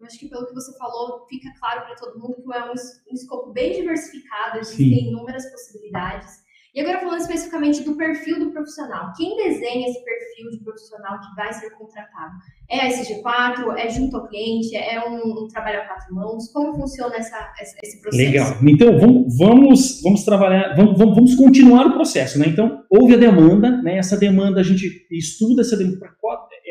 Eu 0.00 0.06
acho 0.06 0.18
que 0.18 0.28
pelo 0.28 0.46
que 0.46 0.54
você 0.54 0.76
falou, 0.78 1.26
fica 1.28 1.52
claro 1.58 1.82
para 1.82 1.96
todo 1.96 2.18
mundo 2.18 2.36
que 2.36 2.54
é 2.54 2.64
um, 2.64 2.70
um 2.70 3.14
escopo 3.14 3.52
bem 3.52 3.72
diversificado, 3.80 4.58
existem 4.58 5.08
inúmeras 5.08 5.50
possibilidades. 5.50 6.47
E 6.78 6.80
agora 6.80 7.00
falando 7.00 7.18
especificamente 7.18 7.82
do 7.82 7.96
perfil 7.96 8.38
do 8.38 8.52
profissional. 8.52 9.12
Quem 9.16 9.36
desenha 9.36 9.88
esse 9.88 9.98
perfil 10.04 10.48
de 10.52 10.62
profissional 10.62 11.18
que 11.18 11.34
vai 11.34 11.52
ser 11.52 11.70
contratado? 11.70 12.34
É 12.70 12.82
a 12.82 12.88
SG4? 12.88 13.76
É 13.76 13.90
junto 13.90 14.16
ao 14.16 14.28
cliente? 14.28 14.76
É 14.76 15.04
um, 15.04 15.42
um 15.42 15.48
trabalho 15.48 15.80
a 15.80 15.86
quatro 15.86 16.14
mãos? 16.14 16.52
Como 16.52 16.76
funciona 16.76 17.16
essa, 17.16 17.52
esse 17.60 18.00
processo? 18.00 18.16
Legal. 18.16 18.56
Então, 18.62 18.96
vamos, 18.96 19.36
vamos, 19.36 20.02
vamos 20.04 20.24
trabalhar, 20.24 20.76
vamos, 20.76 20.96
vamos, 20.96 21.34
continuar 21.34 21.84
o 21.88 21.94
processo. 21.94 22.38
Né? 22.38 22.46
Então, 22.46 22.84
houve 22.88 23.14
a 23.14 23.18
demanda, 23.18 23.82
né? 23.82 23.98
essa 23.98 24.16
demanda, 24.16 24.60
a 24.60 24.62
gente 24.62 25.04
estuda 25.10 25.62
essa 25.62 25.76
demanda. 25.76 25.98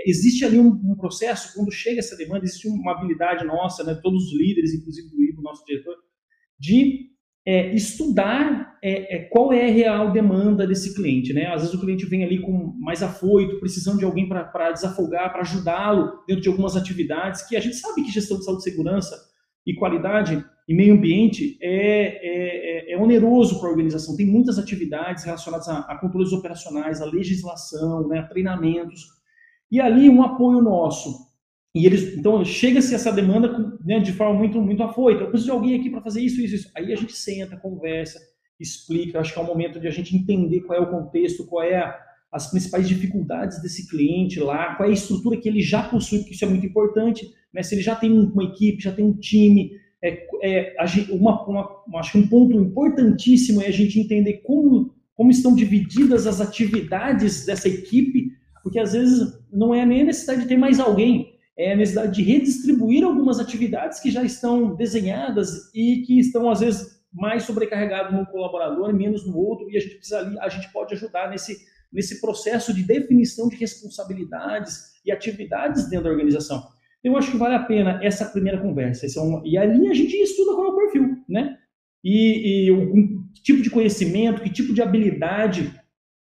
Existe 0.05 0.45
ali 0.45 0.57
um, 0.57 0.69
um 0.69 0.95
processo, 0.95 1.53
quando 1.53 1.69
chega 1.69 1.99
essa 1.99 2.15
demanda, 2.15 2.45
existe 2.45 2.65
uma 2.69 2.93
habilidade 2.93 3.45
nossa, 3.45 3.83
né? 3.83 3.99
todos 4.01 4.23
os 4.23 4.39
líderes, 4.39 4.73
inclusive 4.73 5.09
do 5.09 5.21
Ivo, 5.21 5.41
nosso 5.41 5.65
diretor, 5.65 5.95
de 6.57 7.06
é, 7.47 7.73
estudar 7.73 8.77
é, 8.83 9.15
é, 9.15 9.19
qual 9.29 9.53
é 9.53 9.69
a 9.69 9.71
real 9.71 10.11
demanda 10.11 10.67
desse 10.67 10.93
cliente. 10.93 11.31
Né? 11.31 11.45
Às 11.45 11.61
vezes 11.61 11.73
o 11.73 11.79
cliente 11.79 12.05
vem 12.05 12.25
ali 12.25 12.41
com 12.41 12.75
mais 12.77 13.01
afoito, 13.01 13.57
precisando 13.57 13.99
de 13.99 14.03
alguém 14.03 14.27
para 14.27 14.71
desafogar, 14.73 15.31
para 15.31 15.43
ajudá-lo 15.43 16.25
dentro 16.27 16.43
de 16.43 16.49
algumas 16.49 16.75
atividades, 16.75 17.47
que 17.47 17.55
a 17.55 17.61
gente 17.61 17.77
sabe 17.77 18.03
que 18.03 18.11
gestão 18.11 18.37
de 18.37 18.43
saúde 18.43 18.63
segurança 18.63 19.15
e 19.65 19.73
qualidade 19.73 20.45
e 20.67 20.75
meio 20.75 20.95
ambiente 20.95 21.57
é, 21.61 21.69
é, 21.71 22.91
é, 22.91 22.93
é 22.93 22.97
oneroso 22.97 23.61
para 23.61 23.69
a 23.69 23.71
organização. 23.71 24.17
Tem 24.17 24.25
muitas 24.25 24.59
atividades 24.59 25.23
relacionadas 25.23 25.69
a, 25.69 25.79
a 25.79 25.97
controles 25.97 26.33
operacionais, 26.33 27.01
a 27.01 27.05
legislação, 27.05 28.09
né, 28.09 28.19
a 28.19 28.27
treinamentos. 28.27 29.05
E 29.71 29.79
ali 29.79 30.09
um 30.09 30.21
apoio 30.21 30.61
nosso 30.61 31.26
e 31.77 31.85
eles, 31.85 32.17
então, 32.17 32.43
chega-se 32.43 32.95
essa 32.95 33.11
demanda 33.11 33.77
né, 33.85 33.99
de 33.99 34.11
forma 34.11 34.39
muito, 34.39 34.59
muito 34.59 34.81
afoita. 34.81 35.21
Eu 35.21 35.29
preciso 35.29 35.51
de 35.51 35.55
alguém 35.55 35.79
aqui 35.79 35.91
para 35.91 36.01
fazer 36.01 36.21
isso, 36.21 36.41
isso, 36.41 36.55
isso. 36.55 36.71
Aí 36.75 36.91
a 36.91 36.95
gente 36.95 37.13
senta, 37.13 37.55
conversa, 37.55 38.19
explica. 38.59 39.19
Acho 39.19 39.31
que 39.31 39.39
é 39.39 39.41
o 39.43 39.45
momento 39.45 39.79
de 39.79 39.87
a 39.87 39.91
gente 39.91 40.15
entender 40.15 40.61
qual 40.61 40.79
é 40.79 40.81
o 40.81 40.89
contexto, 40.89 41.45
qual 41.45 41.63
é 41.63 41.75
a, 41.75 41.95
as 42.31 42.49
principais 42.49 42.87
dificuldades 42.87 43.61
desse 43.61 43.87
cliente 43.87 44.39
lá, 44.39 44.73
qual 44.73 44.89
é 44.89 44.91
a 44.91 44.93
estrutura 44.95 45.37
que 45.37 45.47
ele 45.47 45.61
já 45.61 45.83
possui, 45.83 46.19
porque 46.19 46.33
isso 46.33 46.45
é 46.45 46.47
muito 46.47 46.65
importante. 46.65 47.27
Né? 47.53 47.61
Se 47.61 47.75
ele 47.75 47.83
já 47.83 47.95
tem 47.95 48.11
uma 48.11 48.45
equipe, 48.45 48.81
já 48.81 48.91
tem 48.91 49.05
um 49.05 49.13
time, 49.13 49.71
é, 50.03 50.25
é, 50.41 50.75
uma, 51.11 51.45
uma, 51.47 51.99
acho 51.99 52.13
que 52.13 52.17
um 52.17 52.27
ponto 52.27 52.53
importantíssimo 52.53 53.61
é 53.61 53.67
a 53.67 53.71
gente 53.71 53.99
entender 53.99 54.41
como, 54.43 54.95
como 55.13 55.29
estão 55.29 55.53
divididas 55.53 56.25
as 56.25 56.41
atividades 56.41 57.45
dessa 57.45 57.69
equipe, 57.69 58.31
porque 58.63 58.79
às 58.79 58.93
vezes 58.93 59.39
não 59.53 59.75
é 59.75 59.85
nem 59.85 60.01
a 60.01 60.05
necessidade 60.05 60.41
de 60.41 60.47
ter 60.47 60.57
mais 60.57 60.79
alguém, 60.79 61.36
é 61.57 61.73
a 61.73 61.75
necessidade 61.75 62.15
de 62.15 62.21
redistribuir 62.21 63.03
algumas 63.03 63.39
atividades 63.39 63.99
que 63.99 64.11
já 64.11 64.23
estão 64.23 64.75
desenhadas 64.75 65.73
e 65.73 66.03
que 66.05 66.19
estão, 66.19 66.49
às 66.49 66.59
vezes, 66.59 67.01
mais 67.11 67.43
sobrecarregadas 67.43 68.13
num 68.13 68.25
colaborador 68.25 68.89
e 68.91 68.93
menos 68.93 69.25
no 69.25 69.35
outro, 69.35 69.69
e 69.71 69.77
a 69.77 69.79
gente 69.79 69.95
precisa 69.95 70.19
ali, 70.19 70.39
a 70.39 70.49
gente 70.49 70.71
pode 70.71 70.93
ajudar 70.93 71.29
nesse, 71.29 71.57
nesse 71.91 72.21
processo 72.21 72.73
de 72.73 72.83
definição 72.83 73.49
de 73.49 73.55
responsabilidades 73.55 74.93
e 75.03 75.11
atividades 75.11 75.89
dentro 75.89 76.05
da 76.05 76.11
organização. 76.11 76.57
Então, 76.99 77.13
eu 77.13 77.17
acho 77.17 77.31
que 77.31 77.37
vale 77.37 77.55
a 77.55 77.63
pena 77.63 77.99
essa 78.03 78.25
primeira 78.25 78.61
conversa. 78.61 79.07
É 79.07 79.21
uma, 79.21 79.41
e 79.45 79.57
ali 79.57 79.87
a 79.87 79.93
gente 79.93 80.15
estuda 80.15 80.53
qual 80.53 80.67
é 80.67 80.69
o 80.69 80.75
perfil, 80.75 81.17
né? 81.27 81.57
E, 82.03 82.65
e 82.65 82.71
o, 82.71 83.23
que 83.33 83.41
tipo 83.41 83.61
de 83.63 83.69
conhecimento, 83.69 84.41
que 84.41 84.49
tipo 84.49 84.73
de 84.73 84.81
habilidade, 84.81 85.73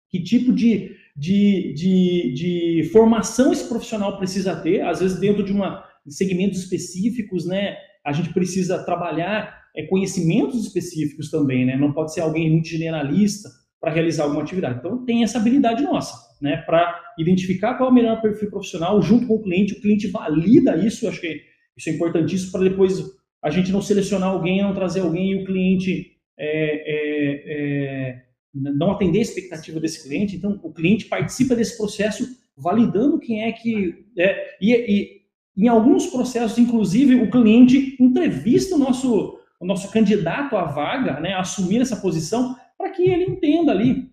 que 0.09 0.23
tipo 0.23 0.53
de 0.53 0.96
de, 1.17 1.73
de, 1.75 2.33
de 2.35 2.91
formação 2.93 3.53
esse 3.53 3.67
profissional 3.69 4.19
precisa 4.19 4.55
ter, 4.55 4.83
às 4.83 5.01
vezes 5.01 5.19
dentro 5.19 5.43
de 5.43 5.53
uma 5.53 5.85
segmentos 6.09 6.61
específicos, 6.61 7.47
né? 7.47 7.77
A 8.05 8.13
gente 8.13 8.33
precisa 8.33 8.85
trabalhar 8.85 9.63
é, 9.75 9.83
conhecimentos 9.85 10.65
específicos 10.65 11.31
também, 11.31 11.65
né? 11.65 11.77
Não 11.77 11.93
pode 11.93 12.13
ser 12.13 12.21
alguém 12.21 12.51
muito 12.51 12.69
generalista 12.69 13.49
para 13.81 13.93
realizar 13.93 14.25
alguma 14.25 14.43
atividade. 14.43 14.79
Então 14.79 15.05
tem 15.05 15.25
essa 15.25 15.39
habilidade 15.39 15.83
nossa, 15.83 16.15
né? 16.41 16.59
Para 16.59 17.03
identificar 17.19 17.75
qual 17.75 17.89
é 17.89 17.93
o 17.93 17.95
melhor 17.95 18.21
perfil 18.21 18.51
profissional 18.51 19.01
junto 19.03 19.27
com 19.27 19.35
o 19.35 19.43
cliente, 19.43 19.73
o 19.73 19.81
cliente 19.81 20.07
valida 20.09 20.77
isso, 20.77 21.09
acho 21.09 21.21
que 21.21 21.41
isso 21.77 21.91
é 21.91 21.93
importantíssimo 21.93 22.53
para 22.53 22.69
depois 22.69 23.03
a 23.43 23.51
gente 23.51 23.73
não 23.73 23.83
selecionar 23.83 24.31
alguém, 24.31 24.63
não 24.63 24.75
trazer 24.75 25.01
alguém 25.01 25.33
e 25.33 25.43
o 25.43 25.45
cliente 25.45 26.13
é, 26.39 26.49
é, 26.95 28.13
é 28.13 28.26
não 28.61 28.93
atender 28.93 29.19
a 29.19 29.23
expectativa 29.23 29.79
desse 29.81 30.03
cliente. 30.03 30.37
Então, 30.37 30.59
o 30.63 30.73
cliente 30.73 31.07
participa 31.07 31.55
desse 31.55 31.77
processo 31.77 32.27
validando 32.57 33.19
quem 33.19 33.43
é 33.43 33.53
que. 33.53 34.07
É, 34.17 34.57
e, 34.61 34.73
e 34.75 35.17
em 35.57 35.69
alguns 35.69 36.07
processos, 36.07 36.59
inclusive, 36.59 37.15
o 37.17 37.31
cliente 37.31 37.97
entrevista 38.01 38.75
o 38.75 38.79
nosso, 38.79 39.39
o 39.59 39.67
nosso 39.67 39.91
candidato 39.91 40.57
à 40.57 40.65
vaga, 40.65 41.19
né, 41.19 41.33
assumir 41.35 41.81
essa 41.81 41.97
posição, 41.97 42.55
para 42.77 42.91
que 42.91 43.09
ele 43.09 43.25
entenda 43.25 43.73
ali 43.73 44.11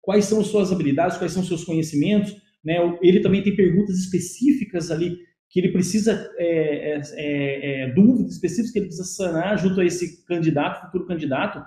quais 0.00 0.26
são 0.26 0.40
as 0.40 0.46
suas 0.46 0.70
habilidades, 0.70 1.16
quais 1.16 1.32
são 1.32 1.42
seus 1.42 1.64
conhecimentos. 1.64 2.36
Né, 2.64 2.76
ele 3.02 3.20
também 3.20 3.42
tem 3.42 3.56
perguntas 3.56 3.98
específicas 3.98 4.90
ali 4.90 5.18
que 5.50 5.60
ele 5.60 5.72
precisa, 5.72 6.30
é, 6.36 6.96
é, 6.96 7.00
é, 7.16 7.80
é 7.82 7.92
dúvidas 7.92 8.32
específicas 8.32 8.72
que 8.72 8.78
ele 8.78 8.86
precisa 8.86 9.08
sanar 9.08 9.58
junto 9.58 9.80
a 9.80 9.84
esse 9.84 10.24
candidato, 10.24 10.86
futuro 10.86 11.06
candidato. 11.06 11.62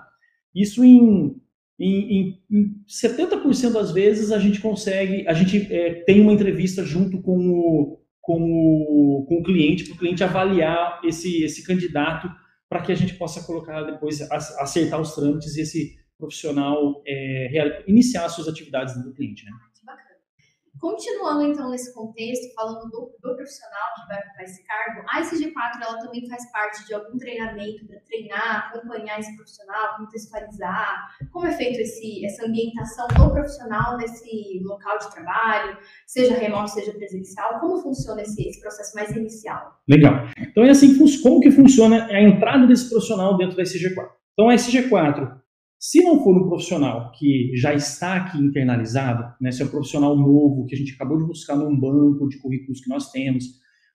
Isso 0.54 0.84
em 0.84 1.40
em, 1.78 2.12
em, 2.12 2.42
em 2.50 2.84
70% 2.88 3.72
das 3.72 3.92
vezes 3.92 4.32
a 4.32 4.38
gente 4.38 4.60
consegue, 4.60 5.26
a 5.28 5.32
gente 5.32 5.72
é, 5.72 6.02
tem 6.04 6.20
uma 6.20 6.32
entrevista 6.32 6.84
junto 6.84 7.22
com 7.22 7.38
o, 7.50 8.00
com 8.20 8.40
o, 8.40 9.26
com 9.28 9.36
o 9.36 9.42
cliente, 9.42 9.84
para 9.84 9.94
o 9.94 9.98
cliente 9.98 10.24
avaliar 10.24 11.00
esse, 11.04 11.44
esse 11.44 11.64
candidato, 11.64 12.28
para 12.68 12.82
que 12.82 12.92
a 12.92 12.94
gente 12.94 13.14
possa 13.14 13.42
colocar 13.44 13.82
depois, 13.82 14.20
acertar 14.30 15.00
os 15.00 15.14
trâmites 15.14 15.56
e 15.56 15.62
esse 15.62 15.96
profissional 16.18 17.02
é, 17.06 17.84
iniciar 17.86 18.28
suas 18.28 18.48
atividades 18.48 19.00
do 19.02 19.12
cliente. 19.14 19.44
Né? 19.44 19.52
Continuando 20.80 21.42
então 21.42 21.70
nesse 21.70 21.92
contexto, 21.92 22.54
falando 22.54 22.88
do, 22.90 23.10
do 23.20 23.34
profissional 23.34 23.94
que 23.96 24.08
vai 24.08 24.18
ocupar 24.18 24.44
esse 24.44 24.62
cargo, 24.64 25.02
a 25.08 25.22
ICG4 25.22 25.82
ela 25.82 25.98
também 25.98 26.28
faz 26.28 26.50
parte 26.52 26.86
de 26.86 26.94
algum 26.94 27.18
treinamento 27.18 27.86
para 27.86 28.00
treinar, 28.00 28.68
acompanhar 28.68 29.18
esse 29.18 29.34
profissional, 29.36 29.96
contextualizar, 29.96 31.16
como 31.32 31.46
é 31.46 31.52
feito 31.52 31.80
esse, 31.80 32.24
essa 32.24 32.46
ambientação 32.46 33.08
do 33.08 33.30
profissional 33.30 33.96
nesse 33.96 34.60
local 34.64 34.98
de 34.98 35.10
trabalho, 35.10 35.78
seja 36.06 36.34
remoto, 36.34 36.70
seja 36.70 36.92
presencial, 36.92 37.58
como 37.60 37.82
funciona 37.82 38.22
esse, 38.22 38.48
esse 38.48 38.60
processo 38.60 38.94
mais 38.94 39.10
inicial? 39.16 39.80
Legal. 39.88 40.28
Então 40.38 40.64
é 40.64 40.70
assim, 40.70 40.96
como 41.22 41.40
que 41.40 41.50
funciona 41.50 42.06
a 42.06 42.22
entrada 42.22 42.66
desse 42.66 42.88
profissional 42.88 43.36
dentro 43.36 43.56
da 43.56 43.62
ICG4? 43.62 44.08
Então 44.32 44.48
a 44.48 44.54
ICG4 44.54 45.47
se 45.78 46.02
não 46.02 46.22
for 46.22 46.36
um 46.36 46.48
profissional 46.48 47.12
que 47.12 47.52
já 47.54 47.72
está 47.72 48.16
aqui 48.16 48.38
internalizado, 48.38 49.32
né, 49.40 49.52
se 49.52 49.62
é 49.62 49.64
um 49.64 49.70
profissional 49.70 50.16
novo, 50.16 50.66
que 50.66 50.74
a 50.74 50.78
gente 50.78 50.94
acabou 50.94 51.18
de 51.18 51.26
buscar 51.26 51.56
num 51.56 51.78
banco 51.78 52.28
de 52.28 52.38
currículos 52.38 52.80
que 52.80 52.88
nós 52.88 53.10
temos, 53.12 53.44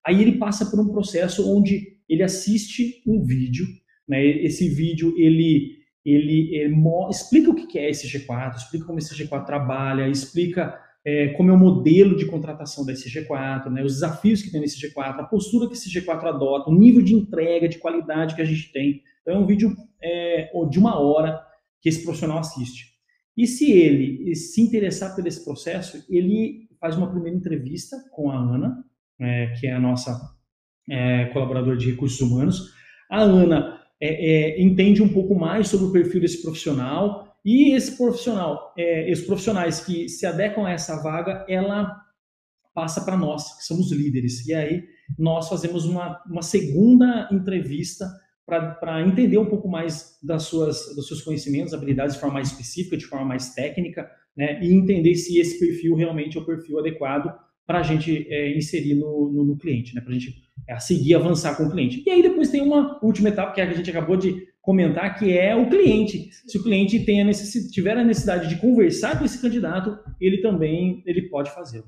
aí 0.06 0.22
ele 0.22 0.38
passa 0.38 0.66
por 0.66 0.80
um 0.80 0.90
processo 0.90 1.50
onde 1.54 1.98
ele 2.08 2.24
assiste 2.24 3.02
um 3.06 3.24
vídeo, 3.24 3.66
né, 4.08 4.26
esse 4.26 4.70
vídeo 4.70 5.14
ele, 5.18 5.78
ele, 6.06 6.56
ele 6.56 6.76
explica 7.10 7.52
o 7.52 7.56
que 7.56 7.78
é 7.78 7.90
esse 7.90 8.08
G4, 8.08 8.56
explica 8.56 8.86
como 8.86 9.00
esse 9.00 9.14
G4 9.14 9.46
trabalha, 9.46 10.08
explica 10.08 10.80
é, 11.06 11.30
como 11.30 11.50
é 11.50 11.54
o 11.54 11.60
modelo 11.60 12.16
de 12.16 12.26
contratação 12.26 12.86
da 12.86 12.94
SG4, 12.94 13.70
né, 13.70 13.84
os 13.84 13.96
desafios 13.96 14.42
que 14.42 14.52
tem 14.52 14.62
nesse 14.62 14.80
G4, 14.80 15.20
a 15.20 15.24
postura 15.24 15.68
que 15.68 15.74
esse 15.74 15.90
G4 15.90 16.24
adota, 16.28 16.70
o 16.70 16.76
nível 16.76 17.02
de 17.02 17.14
entrega, 17.14 17.68
de 17.68 17.78
qualidade 17.78 18.36
que 18.36 18.42
a 18.42 18.46
gente 18.46 18.72
tem. 18.72 19.02
Então 19.22 19.36
é 19.36 19.38
um 19.38 19.46
vídeo 19.46 19.76
é, 20.02 20.50
de 20.70 20.80
uma 20.80 20.98
hora, 21.00 21.42
que 21.84 21.90
esse 21.90 22.02
profissional 22.02 22.40
assiste. 22.40 22.94
E 23.36 23.46
se 23.46 23.70
ele 23.70 24.34
se 24.36 24.62
interessar 24.62 25.14
por 25.14 25.28
esse 25.28 25.44
processo, 25.44 26.04
ele 26.10 26.70
faz 26.80 26.96
uma 26.96 27.12
primeira 27.12 27.38
entrevista 27.38 27.98
com 28.12 28.32
a 28.32 28.38
Ana, 28.38 28.84
é, 29.20 29.48
que 29.60 29.68
é 29.68 29.74
a 29.74 29.80
nossa 29.80 30.18
é, 30.90 31.26
colaboradora 31.26 31.76
de 31.76 31.92
recursos 31.92 32.22
humanos. 32.22 32.74
A 33.12 33.22
Ana 33.22 33.82
é, 34.02 34.56
é 34.58 34.64
entende 34.64 35.04
um 35.04 35.10
pouco 35.10 35.36
mais 35.36 35.68
sobre 35.68 35.88
o 35.88 35.92
perfil 35.92 36.22
desse 36.22 36.42
profissional 36.42 37.38
e 37.44 37.74
esse 37.74 37.98
profissional, 37.98 38.74
é, 38.78 39.12
esses 39.12 39.26
profissionais 39.26 39.82
que 39.82 40.08
se 40.08 40.26
adequam 40.26 40.66
a 40.66 40.72
essa 40.72 41.02
vaga, 41.04 41.46
ela 41.50 42.02
passa 42.74 43.04
para 43.04 43.18
nós, 43.18 43.58
que 43.58 43.66
somos 43.66 43.92
líderes. 43.92 44.48
E 44.48 44.54
aí 44.54 44.84
nós 45.20 45.50
fazemos 45.50 45.84
uma, 45.86 46.22
uma 46.26 46.42
segunda 46.42 47.28
entrevista 47.32 48.10
para 48.46 49.02
entender 49.02 49.38
um 49.38 49.46
pouco 49.46 49.68
mais 49.68 50.18
das 50.22 50.44
suas, 50.44 50.96
dos 50.96 51.08
seus 51.08 51.22
conhecimentos, 51.22 51.74
habilidades 51.74 52.16
de 52.16 52.22
forma 52.22 52.36
mais 52.36 52.50
específica, 52.50 52.98
de 52.98 53.06
forma 53.06 53.26
mais 53.26 53.54
técnica, 53.54 54.10
né, 54.36 54.60
e 54.64 54.74
entender 54.74 55.16
se 55.16 55.40
esse 55.40 55.60
perfil 55.60 55.96
realmente 55.96 56.38
é 56.38 56.42
o 56.42 56.46
perfil 56.46 56.80
adequado 56.80 57.34
para 57.66 57.80
a 57.80 57.84
gente 57.84 58.28
é, 58.30 58.58
inserir 58.58 58.96
no, 58.96 59.32
no, 59.32 59.46
no, 59.46 59.58
cliente, 59.58 59.96
né, 59.96 60.02
para 60.02 60.12
a 60.12 60.14
gente 60.14 60.36
é, 60.68 60.78
seguir, 60.80 61.16
avançar 61.16 61.56
com 61.56 61.64
o 61.64 61.72
cliente. 61.72 62.04
E 62.06 62.10
aí 62.10 62.22
depois 62.22 62.50
tem 62.50 62.62
uma 62.62 63.00
última 63.02 63.30
etapa, 63.30 63.54
que 63.54 63.62
é 63.62 63.64
a 63.64 63.74
gente 63.74 63.90
acabou 63.90 64.18
de 64.18 64.48
comentar, 64.62 65.18
que 65.18 65.38
é 65.38 65.56
o 65.56 65.70
cliente. 65.70 66.30
Se 66.46 66.58
o 66.58 66.64
cliente 66.64 67.06
tem 67.06 67.22
a 67.22 67.32
tiver 67.72 67.98
a 67.98 68.04
necessidade 68.04 68.50
de 68.50 68.60
conversar 68.60 69.18
com 69.18 69.26
esse 69.26 69.42
candidato, 69.42 69.98
ele 70.20 70.38
também 70.38 71.02
ele 71.06 71.30
pode 71.30 71.54
fazer. 71.54 71.84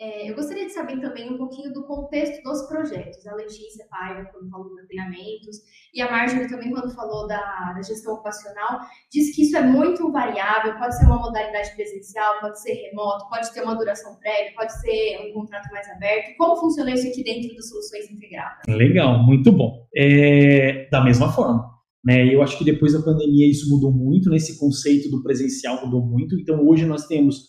Né? 0.00 0.06
É, 0.06 0.30
eu 0.30 0.34
gostaria 0.34 0.66
de 0.66 0.72
saber 0.72 1.00
também 1.00 1.32
um 1.32 1.36
pouquinho 1.36 1.72
do 1.72 1.84
contexto 1.84 2.42
dos 2.42 2.62
projetos. 2.68 3.26
A 3.26 3.34
Letícia 3.34 3.84
Paiva, 3.90 4.28
quando 4.32 4.48
falou 4.48 4.74
de 4.74 4.86
treinamentos, 4.86 5.58
e 5.92 6.00
a 6.00 6.10
Marjorie 6.10 6.48
também, 6.48 6.70
quando 6.70 6.94
falou 6.94 7.26
da, 7.26 7.72
da, 7.74 7.82
gestão 7.82 8.14
ocupacional, 8.14 8.80
disse 9.10 9.34
que 9.34 9.42
isso 9.42 9.56
é 9.56 9.62
muito 9.62 10.10
variável, 10.12 10.78
pode 10.78 10.96
ser 10.96 11.06
uma 11.06 11.18
modalidade 11.18 11.74
presencial, 11.74 12.40
pode 12.40 12.60
ser 12.60 12.74
remoto, 12.74 13.28
pode 13.28 13.52
ter 13.52 13.62
uma 13.62 13.74
duração 13.74 14.16
prévia, 14.20 14.52
pode 14.54 14.80
ser 14.80 15.28
um 15.28 15.32
contrato 15.32 15.68
mais 15.72 15.88
aberto. 15.90 16.36
Como 16.36 16.56
funciona 16.56 16.92
isso 16.92 17.08
aqui 17.08 17.24
dentro 17.24 17.54
das 17.54 17.68
soluções 17.68 18.10
integradas? 18.10 18.62
Legal, 18.68 19.24
muito 19.24 19.50
bom. 19.52 19.86
É, 19.96 20.88
da 20.90 21.02
mesma 21.02 21.32
forma. 21.32 21.76
Né, 22.04 22.32
eu 22.32 22.40
acho 22.40 22.56
que 22.56 22.64
depois 22.64 22.92
da 22.92 23.02
pandemia 23.02 23.50
isso 23.50 23.68
mudou 23.68 23.92
muito, 23.92 24.30
nesse 24.30 24.58
conceito 24.58 25.10
do 25.10 25.22
presencial 25.22 25.84
mudou 25.84 26.06
muito. 26.06 26.38
Então 26.38 26.64
hoje 26.64 26.86
nós 26.86 27.06
temos 27.06 27.48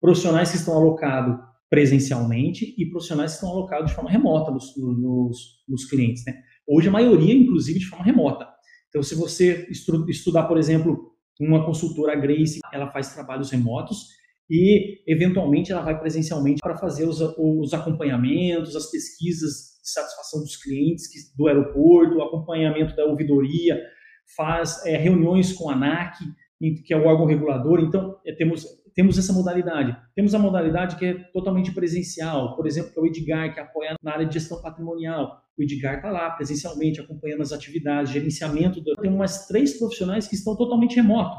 profissionais 0.00 0.50
que 0.50 0.56
estão 0.56 0.74
alocados 0.74 1.49
presencialmente 1.70 2.74
e 2.76 2.90
profissionais 2.90 3.30
que 3.30 3.36
estão 3.36 3.50
alocados 3.50 3.90
de 3.90 3.94
forma 3.94 4.10
remota 4.10 4.50
nos, 4.50 4.76
nos, 4.76 5.38
nos 5.68 5.84
clientes. 5.84 6.24
Né? 6.26 6.34
Hoje 6.66 6.88
a 6.88 6.90
maioria, 6.90 7.32
inclusive, 7.32 7.78
de 7.78 7.86
forma 7.86 8.04
remota. 8.04 8.46
Então, 8.88 9.02
se 9.04 9.14
você 9.14 9.68
estudar, 9.70 10.48
por 10.48 10.58
exemplo, 10.58 11.12
uma 11.40 11.64
consultora 11.64 12.16
Grace, 12.16 12.58
ela 12.72 12.90
faz 12.90 13.14
trabalhos 13.14 13.50
remotos 13.50 14.08
e, 14.50 15.00
eventualmente, 15.06 15.70
ela 15.70 15.80
vai 15.80 15.98
presencialmente 15.98 16.60
para 16.60 16.76
fazer 16.76 17.08
os, 17.08 17.20
os 17.38 17.72
acompanhamentos, 17.72 18.74
as 18.74 18.90
pesquisas 18.90 19.78
de 19.80 19.90
satisfação 19.90 20.40
dos 20.40 20.56
clientes 20.56 21.06
que, 21.06 21.18
do 21.36 21.46
aeroporto, 21.46 22.16
o 22.16 22.22
acompanhamento 22.22 22.96
da 22.96 23.04
ouvidoria, 23.04 23.80
faz 24.36 24.84
é, 24.84 24.96
reuniões 24.96 25.52
com 25.52 25.70
a 25.70 25.74
ANAC, 25.74 26.18
que 26.84 26.92
é 26.92 26.96
o 26.96 27.06
órgão 27.06 27.26
regulador. 27.26 27.80
Então, 27.80 28.16
é, 28.26 28.34
temos, 28.34 28.66
temos 28.94 29.18
essa 29.18 29.32
modalidade. 29.32 29.96
Temos 30.14 30.34
a 30.34 30.38
modalidade 30.38 30.96
que 30.96 31.04
é 31.04 31.14
totalmente 31.32 31.72
presencial, 31.72 32.56
por 32.56 32.66
exemplo, 32.66 32.92
que 32.92 32.98
é 32.98 33.02
o 33.02 33.06
Edgar, 33.06 33.54
que 33.54 33.60
apoia 33.60 33.94
na 34.02 34.12
área 34.12 34.26
de 34.26 34.34
gestão 34.34 34.60
patrimonial. 34.60 35.40
O 35.58 35.62
Edgar 35.62 35.96
está 35.96 36.10
lá 36.10 36.30
presencialmente, 36.30 37.00
acompanhando 37.00 37.42
as 37.42 37.52
atividades, 37.52 38.12
gerenciamento. 38.12 38.80
Do... 38.80 38.94
Tem 38.96 39.12
umas 39.12 39.46
três 39.46 39.78
profissionais 39.78 40.26
que 40.26 40.34
estão 40.34 40.56
totalmente 40.56 40.96
remoto. 40.96 41.36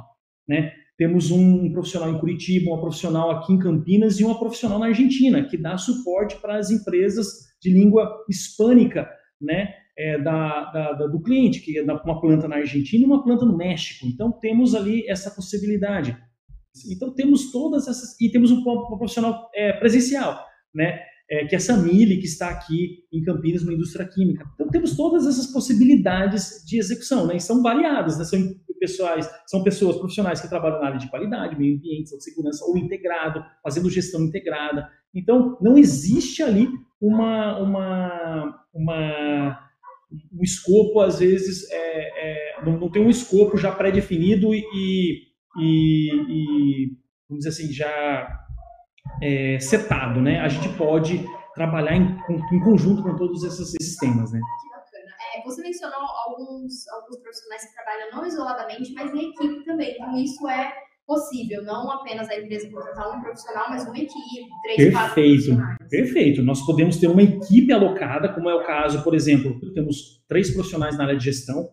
Né? 0.47 0.71
Temos 0.97 1.31
um 1.31 1.71
profissional 1.71 2.11
em 2.11 2.19
Curitiba, 2.19 2.69
uma 2.69 2.79
profissional 2.79 3.31
aqui 3.31 3.53
em 3.53 3.59
Campinas 3.59 4.19
e 4.19 4.23
uma 4.23 4.37
profissional 4.37 4.77
na 4.77 4.87
Argentina, 4.87 5.43
que 5.43 5.57
dá 5.57 5.77
suporte 5.77 6.35
para 6.37 6.57
as 6.57 6.69
empresas 6.69 7.27
de 7.61 7.71
língua 7.71 8.23
hispânica, 8.29 9.09
né? 9.41 9.73
É, 9.97 10.17
da, 10.19 10.71
da, 10.71 11.07
do 11.07 11.21
cliente, 11.21 11.59
que 11.59 11.77
é 11.77 11.83
uma 11.83 12.21
planta 12.21 12.47
na 12.47 12.55
Argentina 12.55 13.03
e 13.03 13.05
uma 13.05 13.23
planta 13.23 13.45
no 13.45 13.57
México. 13.57 14.07
Então, 14.07 14.31
temos 14.31 14.73
ali 14.73 15.07
essa 15.07 15.29
possibilidade. 15.29 16.17
Então, 16.89 17.13
temos 17.13 17.51
todas 17.51 17.87
essas. 17.87 18.19
E 18.19 18.29
temos 18.29 18.51
um, 18.51 18.63
profissional 18.63 19.49
é, 19.53 19.73
presencial, 19.73 20.43
né? 20.73 20.99
É, 21.29 21.45
que 21.45 21.55
é 21.55 21.57
a 21.57 21.61
Samile, 21.61 22.17
que 22.17 22.25
está 22.25 22.49
aqui 22.49 23.05
em 23.11 23.23
Campinas, 23.23 23.63
uma 23.63 23.73
indústria 23.73 24.05
química. 24.05 24.45
Então, 24.53 24.67
temos 24.69 24.97
todas 24.97 25.25
essas 25.25 25.47
possibilidades 25.47 26.63
de 26.65 26.77
execução, 26.77 27.25
né? 27.25 27.37
E 27.37 27.39
são 27.39 27.61
variadas, 27.61 28.17
né? 28.17 28.25
São 28.25 28.39
pessoais, 28.81 29.29
são 29.45 29.63
pessoas 29.63 29.95
profissionais 29.97 30.41
que 30.41 30.49
trabalham 30.49 30.79
na 30.79 30.87
área 30.87 30.99
de 30.99 31.09
qualidade, 31.09 31.57
meio 31.57 31.75
ambiente, 31.75 32.09
saúde 32.09 32.23
segurança, 32.23 32.65
ou 32.65 32.77
integrado, 32.77 33.45
fazendo 33.63 33.89
gestão 33.89 34.23
integrada. 34.23 34.89
Então, 35.13 35.57
não 35.61 35.77
existe 35.77 36.41
ali 36.41 36.67
uma, 36.99 37.59
uma, 37.59 38.65
uma 38.73 39.71
um 40.33 40.43
escopo, 40.43 40.99
às 40.99 41.19
vezes, 41.19 41.69
é, 41.71 41.77
é, 41.77 42.65
não, 42.65 42.79
não, 42.79 42.91
tem 42.91 43.01
um 43.01 43.09
escopo 43.09 43.57
já 43.57 43.71
pré-definido 43.71 44.53
e, 44.53 44.59
e, 44.59 45.30
e, 45.59 46.95
vamos 47.29 47.43
dizer 47.43 47.49
assim, 47.49 47.71
já 47.71 48.27
é, 49.21 49.59
setado, 49.59 50.21
né? 50.21 50.39
A 50.39 50.47
gente 50.47 50.69
pode 50.77 51.25
trabalhar 51.53 51.95
em, 51.95 52.17
em 52.51 52.59
conjunto 52.59 53.03
com 53.03 53.15
todos 53.15 53.43
esses, 53.43 53.73
esses 53.75 53.97
temas, 53.97 54.31
né? 54.31 54.39
É, 55.35 55.43
você 55.43 55.61
mencionou 55.61 55.99
alguns, 55.99 56.87
alguns 56.89 57.17
profissionais 57.21 57.65
que 57.65 57.73
trabalham 57.73 58.11
não 58.11 58.25
isoladamente, 58.25 58.93
mas 58.93 59.13
em 59.13 59.29
equipe 59.29 59.63
também. 59.65 59.95
Então, 59.95 60.15
isso 60.17 60.47
é 60.49 60.73
possível, 61.07 61.63
não 61.63 61.91
apenas 61.91 62.29
a 62.29 62.39
empresa 62.39 62.69
contratar 62.69 63.17
um 63.17 63.21
profissional, 63.21 63.65
mas 63.69 63.83
uma 63.83 63.97
equipe, 63.97 64.49
três, 64.63 64.93
Perfeito, 64.93 65.57
perfeito. 65.89 66.43
Nós 66.43 66.65
podemos 66.65 66.97
ter 66.97 67.07
uma 67.07 67.21
equipe 67.21 67.71
alocada, 67.71 68.33
como 68.33 68.49
é 68.49 68.55
o 68.55 68.65
caso, 68.65 69.03
por 69.03 69.13
exemplo, 69.13 69.59
temos 69.73 70.23
três 70.27 70.53
profissionais 70.53 70.97
na 70.97 71.05
área 71.05 71.17
de 71.17 71.25
gestão, 71.25 71.69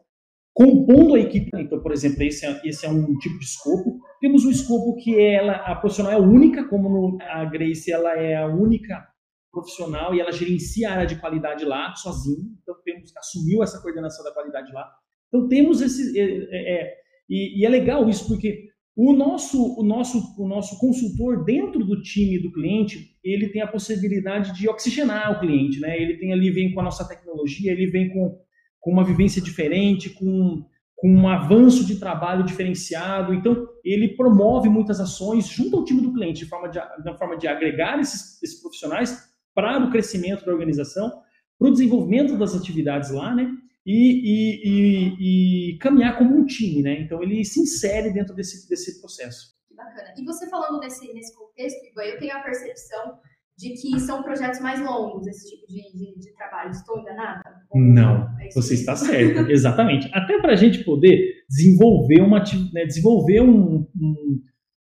compondo 0.58 1.14
a 1.14 1.20
equipe. 1.20 1.50
Então, 1.54 1.80
por 1.80 1.92
exemplo, 1.92 2.20
esse 2.24 2.44
é, 2.44 2.60
esse 2.64 2.84
é 2.84 2.88
um 2.88 3.16
tipo 3.18 3.38
de 3.38 3.44
escopo. 3.44 4.00
Temos 4.20 4.44
um 4.44 4.50
escopo 4.50 4.96
que 4.96 5.16
ela, 5.16 5.52
a 5.52 5.76
profissional 5.76 6.12
é 6.12 6.18
única, 6.18 6.68
como 6.68 6.88
no, 6.88 7.18
a 7.22 7.44
Grace 7.44 7.92
ela 7.92 8.18
é 8.18 8.34
a 8.34 8.46
única 8.48 9.06
profissional 9.52 10.12
e 10.12 10.20
ela 10.20 10.32
gerencia 10.32 10.88
a 10.88 10.94
área 10.94 11.06
de 11.06 11.20
qualidade 11.20 11.64
lá 11.64 11.94
sozinha. 11.94 12.44
Então, 12.60 12.74
temos, 12.84 13.16
assumiu 13.16 13.62
essa 13.62 13.80
coordenação 13.80 14.24
da 14.24 14.32
qualidade 14.32 14.72
lá. 14.72 14.84
Então, 15.28 15.46
temos 15.46 15.80
esse. 15.80 16.18
É, 16.18 16.24
é, 16.24 16.74
é, 16.74 16.94
e, 17.30 17.60
e, 17.60 17.64
é 17.64 17.68
legal 17.68 18.08
isso, 18.08 18.26
porque 18.26 18.66
o 18.96 19.12
nosso, 19.12 19.78
o, 19.78 19.84
nosso, 19.84 20.34
o 20.42 20.48
nosso 20.48 20.76
consultor 20.80 21.44
dentro 21.44 21.84
do 21.84 22.02
time 22.02 22.42
do 22.42 22.50
cliente, 22.50 23.16
ele 23.22 23.48
tem 23.50 23.62
a 23.62 23.68
possibilidade 23.68 24.58
de 24.58 24.68
oxigenar 24.68 25.36
o 25.36 25.38
cliente, 25.38 25.78
né? 25.78 25.96
Ele 25.96 26.16
tem 26.16 26.32
ali, 26.32 26.50
vem 26.50 26.74
com 26.74 26.80
a 26.80 26.84
nossa 26.84 27.06
tecnologia, 27.06 27.70
ele 27.70 27.86
vem 27.86 28.08
com, 28.08 28.40
com 28.80 28.92
uma 28.92 29.04
vivência 29.04 29.40
diferente, 29.42 30.10
com, 30.10 30.64
com 30.96 31.08
um 31.08 31.28
avanço 31.28 31.84
de 31.84 31.96
trabalho 31.96 32.44
diferenciado. 32.44 33.34
Então, 33.34 33.66
ele 33.84 34.16
promove 34.16 34.68
muitas 34.68 35.00
ações 35.00 35.46
junto 35.46 35.76
ao 35.76 35.84
time 35.84 36.00
do 36.00 36.12
cliente, 36.12 36.44
de 36.44 36.48
forma 36.48 36.68
de, 36.68 36.80
de 36.80 37.18
forma 37.18 37.36
de 37.36 37.46
agregar 37.46 37.98
esses, 37.98 38.42
esses 38.42 38.60
profissionais 38.60 39.28
para 39.54 39.84
o 39.84 39.90
crescimento 39.90 40.44
da 40.44 40.52
organização, 40.52 41.10
para 41.58 41.68
o 41.68 41.72
desenvolvimento 41.72 42.36
das 42.36 42.54
atividades 42.54 43.10
lá, 43.10 43.34
né? 43.34 43.50
E, 43.84 43.94
e, 43.94 44.60
e, 44.64 45.72
e, 45.72 45.78
caminhar 45.78 46.18
como 46.18 46.36
um 46.36 46.44
time, 46.44 46.82
né? 46.82 47.00
Então 47.00 47.22
ele 47.22 47.44
se 47.44 47.60
insere 47.60 48.12
dentro 48.12 48.34
desse, 48.34 48.68
desse 48.68 49.00
processo. 49.00 49.56
Que 49.66 49.74
bacana. 49.74 50.14
E 50.16 50.24
você 50.24 50.48
falando 50.48 50.78
nesse, 50.78 51.12
nesse 51.12 51.34
contexto, 51.34 51.78
eu 51.98 52.18
tenho 52.18 52.36
a 52.36 52.40
percepção 52.40 53.18
de 53.58 53.70
que 53.70 53.98
são 53.98 54.22
projetos 54.22 54.60
mais 54.60 54.80
longos 54.80 55.26
esse 55.26 55.50
tipo 55.50 55.66
de, 55.66 55.82
de, 55.92 56.18
de 56.18 56.34
trabalho. 56.36 56.70
Estou 56.70 56.98
enganada? 57.00 57.42
Não, 57.74 58.28
é 58.40 58.48
você 58.54 58.74
está 58.74 58.94
certa, 58.94 59.40
exatamente. 59.52 60.08
Até 60.14 60.40
para 60.40 60.52
a 60.52 60.56
gente 60.56 60.84
poder 60.84 61.42
desenvolver 61.48 62.22
uma, 62.22 62.38
né, 62.72 62.86
desenvolver 62.86 63.42
um, 63.42 63.86
um, 64.00 64.40